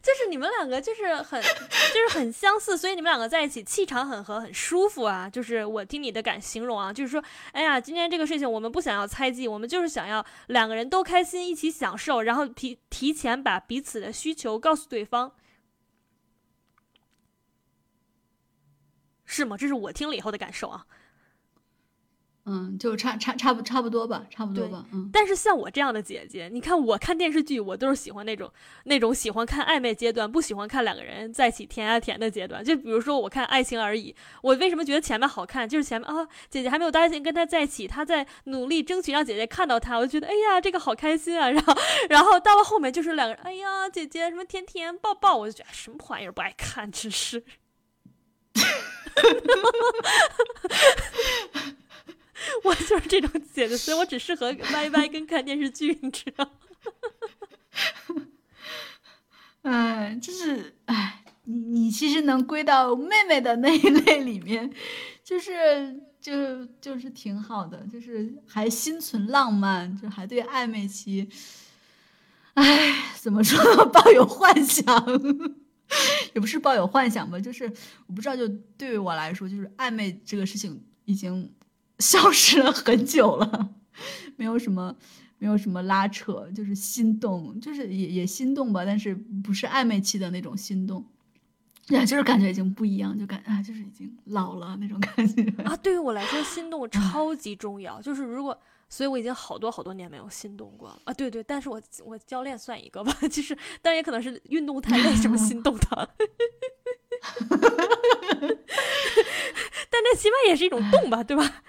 [0.03, 5.27] 就是你们两个就是很就是很相似，所以你们两个在一起气场很合，很舒服啊。
[5.27, 15.31] 就是我听你的感形容啊，就是说，哎呀，今天这个事情我们不想要猜忌，我们就是想要两个人都开心，一起享受，然后提提前把彼此的需求告诉对方。
[19.25, 19.57] 是吗？
[19.57, 20.85] 这是我听了以后的感受啊。
[22.51, 24.83] 嗯，就差差差不差不多吧，差不多吧。
[24.91, 25.07] 嗯。
[25.13, 28.51] 但是像我这样的姐姐，你看我看电视剧，我都是喜欢那种
[28.85, 32.65] 那种喜欢看暧昧阶段，不喜欢看两个人在一起甜啊甜的阶段。
[32.65, 35.69] 就比如说我看《爱情而已》，我为什么觉得前面好看？
[35.69, 41.47] 就是前面啊，姐姐还没有答应跟他在一起，他在努力争取让姐姐看到他，我就觉得哎呀，这个好开心啊。
[41.51, 41.75] 然后
[42.09, 47.43] 然后到了后面就是两个人，哎呀，姐姐什么甜甜抱抱，我就觉得什么玩意儿不爱看，真是。
[52.63, 56.49] 我就是这种姐姐，所以我只适合 YY 跟看电视剧，你知道？
[59.63, 64.71] 哎，就是哎，你你其实能归到妹妹的那一类里面，
[65.23, 71.29] 就是就就是挺好的，就是还心存浪漫，就还对暧昧期，
[72.53, 74.85] 哎，怎么说抱有幻想，
[76.33, 77.65] 也不是抱有幻想吧，就是
[78.07, 81.53] 我不知道，就对于我来说，就是暧昧这个事情已经
[81.99, 83.69] 消失了很久了，
[84.35, 84.95] 没有什么。
[85.41, 91.01] 没有什么拉扯，就是心动，就是也也心动吧，但是不是暧昧期的那种心动，
[91.91, 95.77] 呀，就是感觉已经不一样，就感啊，就是已经老了那种感觉啊。
[95.77, 101.13] 对于我来说，心动超级重要，就是如果，所以我已经好多好多年没有心动过了啊。
[101.13, 106.09] 对对，但是我我教练算一个吧， 其实，但也可能是运动太累，什么心动的，
[109.99, 111.61] 但那起码也是一种动吧， 对吧？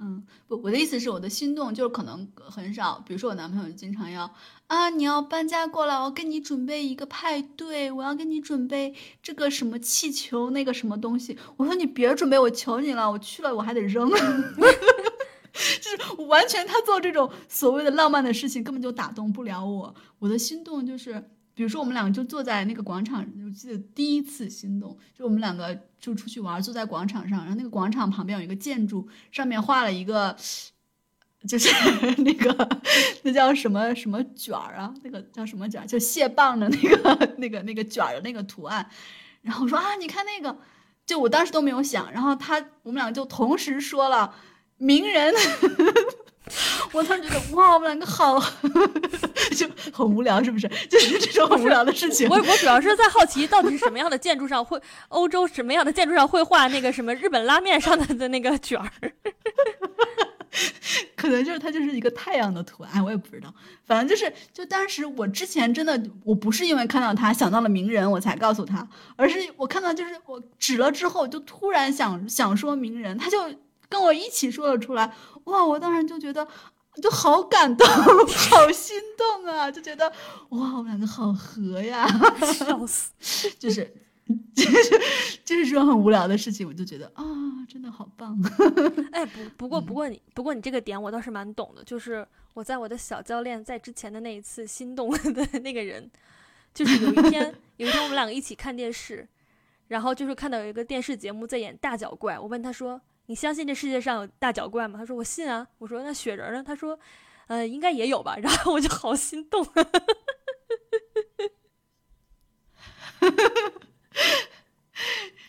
[0.00, 3.02] 嗯，不，我的意思是，我的心动就是可能很少。
[3.06, 4.32] 比如说，我男朋友经常要
[4.68, 11.36] 啊，你要搬家过来，我给你准备一个派对，我要给你准备这个什么气球，那个什么东西。
[11.56, 14.08] 我说你别准备，我求你了，我去了我还得扔。
[15.52, 19.94] 就是完全他做这种所谓的浪漫的事情，根本就打动不了我。
[20.20, 21.30] 我的心动就是。
[21.54, 30.34] 比如说，我们两个就坐在那个广场，我记得第一次心动，就我们两个就出去玩，坐在广场上，然后那个广场旁边有一个建筑，上面画了一个，
[31.46, 31.68] 就是
[32.22, 32.80] 那个
[33.22, 38.88] 那叫什么什么卷儿啊，那个叫什么卷，就蟹棒的那个那个那个卷儿的那个图案，
[39.42, 40.58] 然后说啊，你看那个，
[41.04, 44.34] 就我当时都没有想，然后他我们两个就同时说了
[44.78, 45.34] 名人。
[46.92, 48.38] 我突然觉得，哇，我们两个好，
[49.56, 50.68] 就很无聊，是不是？
[50.90, 52.28] 就是这种很无聊的事情。
[52.28, 58.90] 我我主要是在好奇，到底是什么样的建筑上会，欧洲什么样的建筑上会画那个什么日本拉面上的的那个卷儿？
[61.16, 63.52] 可能就是它就是一个太阳的图案，我也不知道。
[63.86, 68.86] 反正就是，就当时我之前真的，我不是因为看到他想到了名人我才告诉他，
[69.16, 73.38] 而是我看到就是我指了之后，就突然想想说名人，他就。
[73.88, 75.12] 跟我一起说了出来，
[75.44, 75.64] 哇！
[75.64, 76.46] 我当时就觉得
[77.00, 77.86] 就好感动，
[78.50, 79.70] 好心动啊！
[79.70, 80.08] 就觉得
[80.50, 82.06] 哇，我们两个好合呀，
[82.52, 83.10] 笑死！
[83.58, 83.94] 就是
[84.54, 84.90] 就是
[85.44, 87.24] 就是这种很无聊的事情，我就觉得啊，
[87.68, 88.38] 真的好棒。
[89.10, 96.10] 哎，不不过不过你不过你这个点我倒是蛮懂的，就是我在我的小教练在之前的那一次心动的那个人，
[96.74, 99.26] 就是有一天有一天我们两个一起看电视，
[99.88, 103.00] 然后就是看到有一个电视节目在演大脚怪，我问他说。
[103.32, 104.98] 你相信这世界上有大脚怪吗？
[104.98, 105.66] 他说我信啊。
[105.78, 106.62] 我说那雪人呢？
[106.62, 107.00] 他说，
[107.46, 108.36] 呃，应该也有吧。
[108.44, 109.64] 然后我就好心动，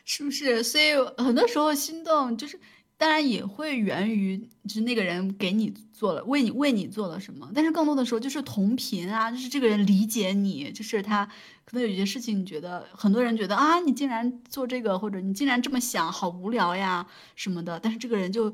[0.05, 0.63] 是不是？
[0.63, 2.57] 所以很多时候心动就是。
[3.03, 7.51] 当然也会源于，就是那个人给你做了，为你为你做了什么。
[7.53, 11.25] 但是更多的时候就是同频啊，就是这个人理解你，就是他
[11.65, 17.77] 可能有些事情，你觉得很多人觉得啊，你竟然做这个，或者你竟然这么想，好无聊呀什么的。
[17.77, 18.49] 但是这个人就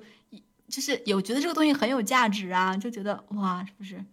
[0.68, 4.04] 就是有觉得这个东西很有价值啊，就觉得哇，是不是？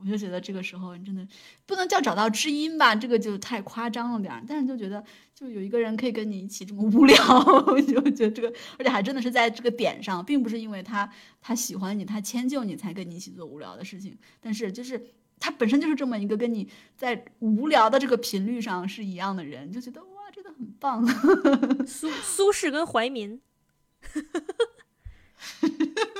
[0.00, 1.26] 我就觉得这个时候你真的
[1.66, 4.42] 不能叫找到知音吧，这个就太夸张了点儿。
[4.46, 5.02] 但是就觉得
[5.34, 7.16] 就有一个人可以跟你一起这么无聊，
[7.82, 11.10] 就觉得这个，而且还真的是在这个点上，并不是因为他
[11.40, 14.16] 他喜欢你，他迁就你才跟你一起做无聊的事情。
[14.40, 15.00] 但是就是
[15.38, 21.06] 他本身就是这么一个跟你在无聊的这个频率上是一样的人，就觉得哇，真的很棒。
[21.86, 23.40] 苏苏轼跟怀民。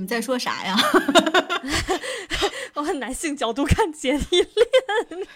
[0.00, 0.76] 们在说啥呀？
[2.74, 5.28] 我很男性角度看姐弟恋。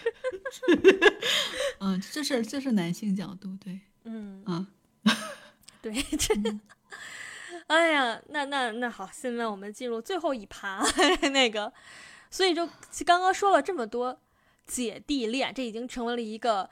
[1.79, 4.67] 嗯，这是这是男性角度，对，嗯啊，
[5.81, 6.33] 对，这，
[7.67, 10.83] 哎呀，那那那好，现在我们进入最后一趴，
[11.31, 11.71] 那个，
[12.31, 12.67] 所以就
[13.05, 14.19] 刚刚说了这么多
[14.65, 16.69] 姐弟恋，这已经成为了一个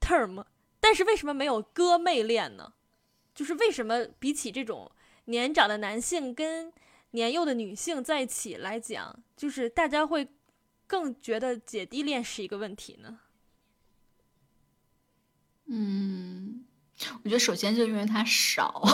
[0.00, 0.44] term，
[0.80, 2.72] 但是为什么没有哥妹恋呢？
[3.34, 4.90] 就是为什么比起这种
[5.26, 6.72] 年长的男性跟
[7.16, 10.28] 年幼的女性在一起来讲，就是大家会
[10.86, 13.18] 更觉得姐弟恋是一个问题呢。
[15.64, 16.64] 嗯，
[17.24, 18.84] 我觉得首先就因为它少，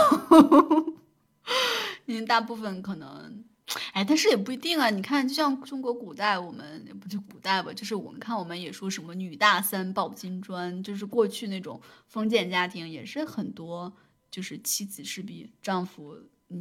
[2.06, 3.44] 因为大部分可能，
[3.92, 4.88] 哎，但是也不一定啊。
[4.88, 13.92] 你看，就像中国古代，我们不就古代吧，就是我们看我们也说什么女大三抱金砖，就是过去那种封建家庭也是很多，
[14.30, 16.16] 就是妻子是比丈夫。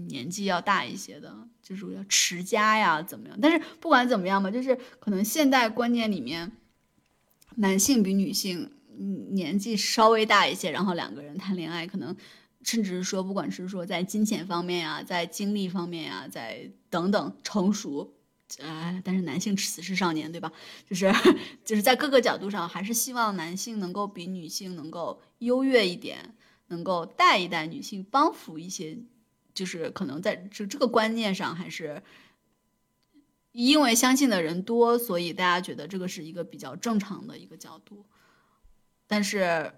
[0.08, 3.38] 年纪要大一些的，就是要持家呀，怎么样？
[3.42, 6.52] 但是不管怎么样吧，就是可能现代观念里面，
[7.56, 8.72] 男性比女性
[9.32, 12.16] 年纪稍微大一些，然后两个人谈恋爱，可能
[12.64, 18.14] 甚至是说，不管是说在金钱方面呀，在精力方面呀，在等等成熟，
[18.60, 20.52] 呃，但是男性此时少年，对吧？
[20.88, 21.12] 就是
[21.66, 26.36] 就是在各个角度上，还是希望男性能够比女性能够优越一点，
[26.68, 28.98] 能够带一带女性，帮扶一些，
[29.54, 32.02] 就是可能在这这个观念上，还是
[33.52, 38.06] 因为相信的人多，所以大家觉得这个是一个比较正常的一个角度。
[39.08, 39.74] 但是，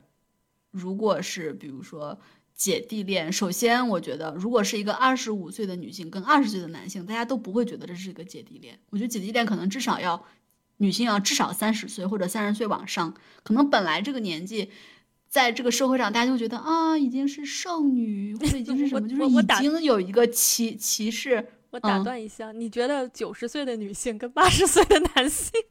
[0.71, 2.19] 如果是比如说。
[2.55, 8.79] 姐弟恋，首先我觉得，如果是一个二十五岁的女性跟二十岁的男性，大家都不会觉得这是一个姐弟恋。
[8.91, 10.23] 我觉得姐弟恋可能至少要
[10.77, 14.69] 女性要至少三十岁或者三十岁往上，可能本来这个年纪，
[15.33, 21.43] 在这个社会上大家就觉得啊，已经是剩女或者已经是什么， 就是已经有一个歧歧视。
[21.71, 25.59] 我打断一下，你觉得九十岁的女性跟八十岁的男性？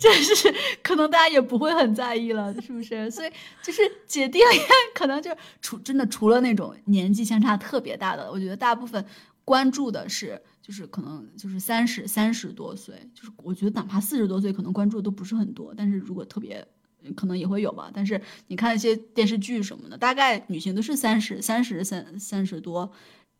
[0.00, 3.10] 就是可能大家也不会很在意了，是不是？
[3.10, 3.30] 所以
[3.62, 4.50] 就是姐弟恋，
[4.94, 5.30] 可能就
[5.60, 9.04] 除真的除了那种年纪相差特别大的，我觉得大部分
[9.44, 15.74] 关注的是，就是可能就是三十三十多岁，就是我觉得哪怕四十多岁，可能关注的都不是很多。
[15.76, 16.66] 但是如果特别，
[17.14, 17.90] 可能也会有吧。
[17.92, 22.90] 但是你看一些电视剧什么的，大概女性都是三十三十三三十多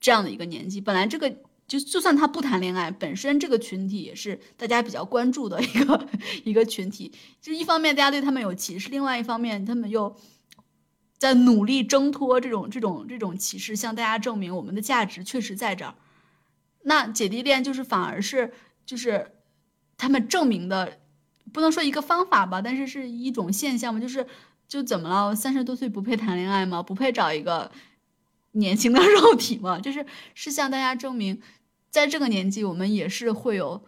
[0.01, 1.35] 这样的一个年纪，本来这个。
[1.69, 6.09] 就就算他不谈恋爱，本身这个群体也是大家比较关注的一个
[6.45, 7.11] 一个群体。
[7.41, 10.15] 就一方面大家对他们有歧视，另外一方面他们又
[11.17, 15.95] 在努力挣脱这种这种这种歧视，向大家证明我们的价值确实在这儿。
[16.83, 18.53] 那姐弟恋就是反而是
[18.85, 19.33] 就是
[19.97, 21.01] 他们证明的，
[21.53, 24.27] 不能说一个方法吧，但是是一种现象嘛，就是
[24.69, 25.35] 就怎么了？
[25.35, 26.83] 三十多岁不配谈恋爱吗？
[26.83, 27.71] 不配找一个？
[28.55, 30.05] 年轻的 肉体吗，就是
[30.35, 31.41] 是向大家证明，
[31.89, 33.83] 在这个年纪我们也是会有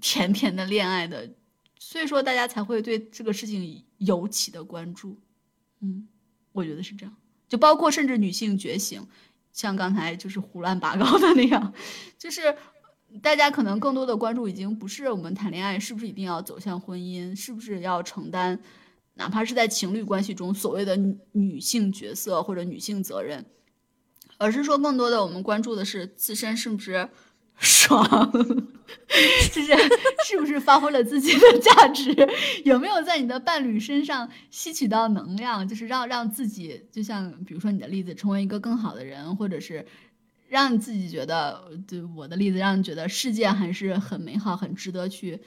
[0.00, 1.30] 甜甜的恋爱的，
[1.78, 5.20] 所以说大家才会对这个事情尤其的关注。
[5.78, 6.08] 嗯，
[6.50, 7.14] 我觉得是这样，
[7.48, 9.06] 就包括甚至女性觉醒，
[9.56, 11.72] 像刚才就是胡乱拔高的那样，
[12.18, 12.54] 就是
[13.22, 18.60] 大家可能更多的关注已经不是我们谈恋爱是不是一定要走向婚姻，是不是要承担，
[19.14, 20.94] 哪怕是在情侣关系中所谓的
[21.32, 23.46] 女性角色或者女性责任。
[24.36, 27.08] 而是说，更多的我们关注的是自身是不是
[27.58, 28.30] 爽，
[29.52, 29.72] 就是
[30.26, 32.14] 是不是发挥了自己的价值，
[32.64, 39.86] 有没有在你的伴侣身上吸取到能量，就是让让自己，就像比如说你的例子，成为一个更好的人，或者是
[40.48, 45.40] 让你自己觉得，对我的例子，让你觉得世界还是很美好、很值得去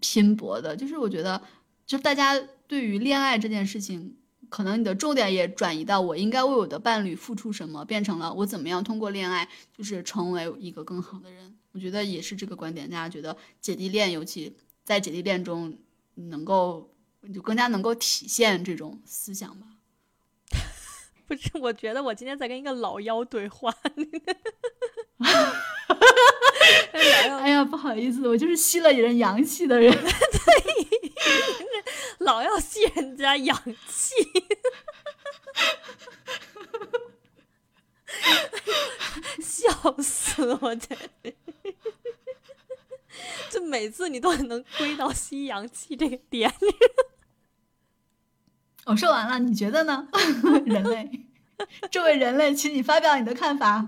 [0.00, 0.76] 拼搏的。
[0.76, 1.42] 就是我觉得，
[1.86, 4.16] 就大家对于恋爱这件事情。
[4.52, 11.56] 可能你的重点也转移到我应该为我的伴侣付出什么，变成了我怎么样通过恋爱就是成为一个更好的人。
[11.72, 14.54] 我觉得也是这个观点，大家觉得姐弟恋，尤其
[14.84, 15.74] 在姐弟恋中，
[16.16, 16.94] 能够
[17.32, 19.66] 就更加能够体现这种思想吧。
[21.26, 23.74] 不是，我觉得我今天在跟一个老妖对话。
[26.92, 29.92] 哎呀，不好意思，我就是吸了人阳气的人。
[29.92, 30.12] 对。
[32.18, 33.56] 老要吸人家阳
[33.88, 34.14] 气，
[39.42, 40.74] 笑死我！
[40.76, 40.96] 这，
[43.50, 46.54] 就每次你都能归到吸阳气这个点。
[48.84, 50.06] 我说完了，你觉得呢？
[50.64, 51.10] 人类，
[51.90, 53.84] 这位人类，请你发表你的看法。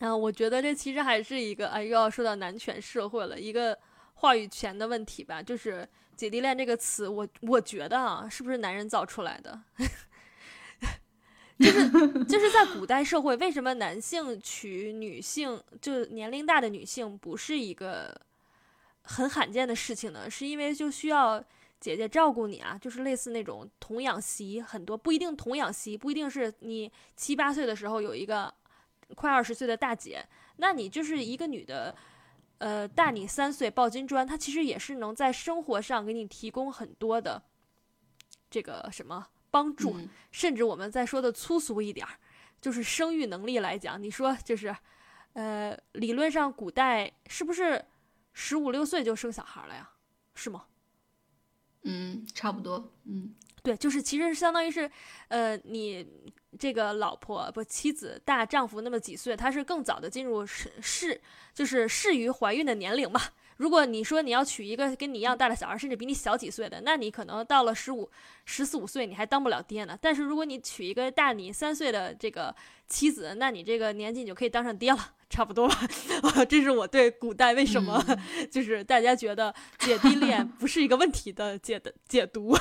[0.00, 3.78] 啊，我觉得这其实还是一个，哎，又要说到男权社会了，一个
[4.14, 5.88] 话语权的问题吧，就是。
[6.16, 9.58] 姐弟恋这个词，我我觉得啊，是不是男人造出来的？
[11.58, 18.14] 就是就是在古代社会，为什么男性娶女性，就年龄大的女性，不是一个
[19.00, 20.28] 很罕见的事情呢？
[20.28, 21.42] 是因为就需要
[21.80, 28.52] 姐姐照顾你啊，就是类似那种童养媳，很多不一定童养媳，不一定是你七八岁的时候有一个
[29.14, 30.26] 快二十岁的大姐，
[30.56, 31.96] 那你就是一个女的。
[32.58, 37.42] 呃，大你三岁抱金砖，她其实也是能在生活上给你提供很多的
[38.50, 39.96] 这个什么帮助，
[40.30, 42.18] 甚至我们再说的粗俗一点儿，
[42.60, 44.76] 就是生育能力来讲，你说就是，
[45.32, 47.82] 呃，理论上古代是不是
[48.34, 49.92] 十五六岁就生小孩了呀？
[50.34, 50.66] 是吗？
[51.84, 52.92] 嗯，差不多。
[53.04, 54.90] 嗯，对，就是其实相当于是，
[55.28, 56.06] 呃，你。
[56.58, 61.20] 这个老婆不妻子大丈夫那么几岁，他是更早的进入适适
[61.54, 63.20] 就是适于怀孕的年龄嘛。
[63.56, 68.10] 如果你说你要娶一个跟你一样大的小孩，甚至比你小几岁的，那你可能到了十五
[68.46, 69.98] 十四五岁你还当不了爹呢。
[70.00, 72.54] 但是如果你娶一个大你三岁的这个
[72.88, 75.78] 妻子，那你这个年纪你就可以当上爹了，差不多吧。
[76.48, 78.02] 这是我对古代为什么
[78.50, 82.56] 就是大家觉得姐弟恋不是一个问题的解的解读。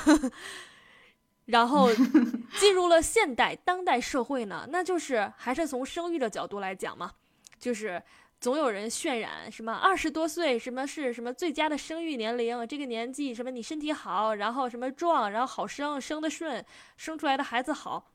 [1.50, 1.90] 然后
[2.60, 7.12] 进入了现代当代社会呢，那就是还是从生育的角度来讲嘛。
[7.60, 8.02] 就是
[8.40, 16.64] 总有人渲染什么二十多岁什么是什么最佳的生育年龄，这个年纪什么你身体好，然后什么壮，然后好生，生的顺，
[16.96, 18.12] 生出来的孩子好。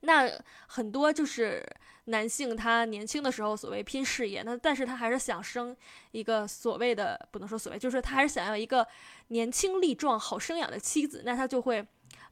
[0.00, 0.30] 那
[0.66, 1.66] 很多就是
[2.04, 5.74] 男性，他年轻的时候所谓拼事业，那但是他还是想生
[6.10, 8.86] 一个所谓的不能说所谓，就是他还是想要一个
[9.28, 11.82] 年轻力壮、好生养的妻子，那他就会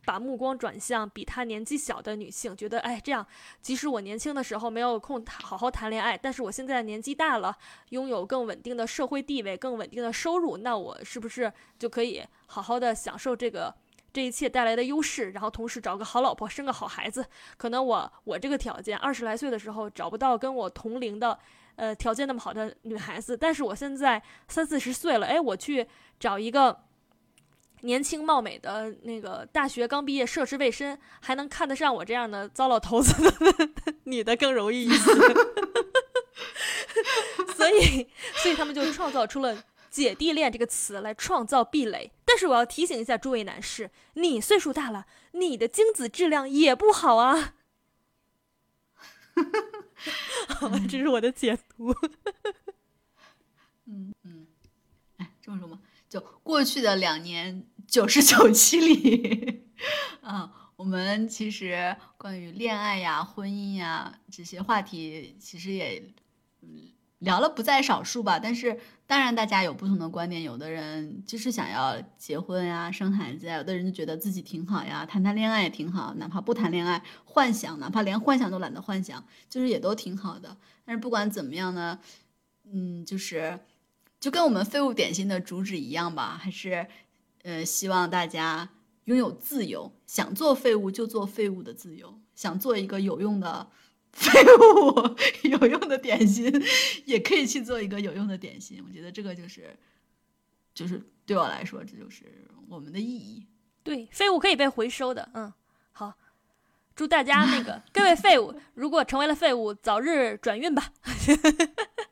[0.04, 3.26] 把目光转向比他年纪小的女性，觉得哎，这样
[3.60, 7.56] 即使我年轻的时候没有空好好谈恋爱，但是我现在年纪大了，
[7.90, 13.74] 拥有更稳定的社会地位、更稳定的收入，那我是不是就可以好好的享受这个？
[14.14, 17.24] 这一切带来的优势，然后同时找个好老婆，生个好孩子。
[17.56, 21.38] 可能我我这个条件，二十来岁的时候找不到跟我同龄的，
[21.76, 23.34] 呃，条件那么好的女孩子。
[23.34, 25.88] 但是我现在三四十岁了，哎，我去
[26.20, 26.78] 找一个
[27.82, 33.32] 年轻貌美的那个大学刚毕业、涉世未深，还能看得上我这样的糟老头子的
[34.04, 35.12] 女的更容易一些。
[37.54, 38.08] 所以，
[38.42, 39.64] 所以他们就创造出了。
[39.90, 47.52] 姐弟恋这个词来创造壁垒，但是我要提醒一下诸位男士，你岁数大了，你的精子质量也不好啊。
[50.48, 51.94] 好， 这是我的解读。
[53.84, 54.46] 嗯嗯，
[55.18, 55.78] 哎，这么说吧，
[56.08, 59.64] 就过去的两年九十九期里，
[60.22, 66.02] 啊， 我们其实关于恋爱呀、婚姻呀这些话题，其实也
[67.18, 68.80] 聊了不在少数吧，但是。
[69.04, 70.42] 当然，大家有不同的观点。
[70.42, 80.56] 有的人就是想要结婚呀、生孩子呀；有的人就觉得自己挺好呀，谈谈恋爱也挺好，哪怕不谈恋爱，幻想，哪怕连幻想都懒得幻想，就是也都挺好的。
[80.86, 81.98] 但是不管怎么样呢，
[82.72, 83.60] 嗯，就是
[84.18, 86.86] 就跟我们废物点心的主旨一样吧，还是
[87.42, 88.70] 呃，希望大家
[89.04, 93.70] 拥有自由，想做废物就做废物的自由，想做一个有用的。
[94.12, 96.52] 废物有用的点心，
[97.06, 98.84] 也可以去做一个有用的点心。
[98.86, 99.74] 我觉得这个就是，
[100.74, 102.26] 就是对我来说，这就是
[102.68, 103.46] 我们的意义。
[103.82, 105.26] 对，废物可以被回收的。
[105.32, 105.50] 嗯，
[105.92, 106.12] 好，
[106.94, 110.92] 祝大家那个 各位废物，如果成为了废物，早日转运吧。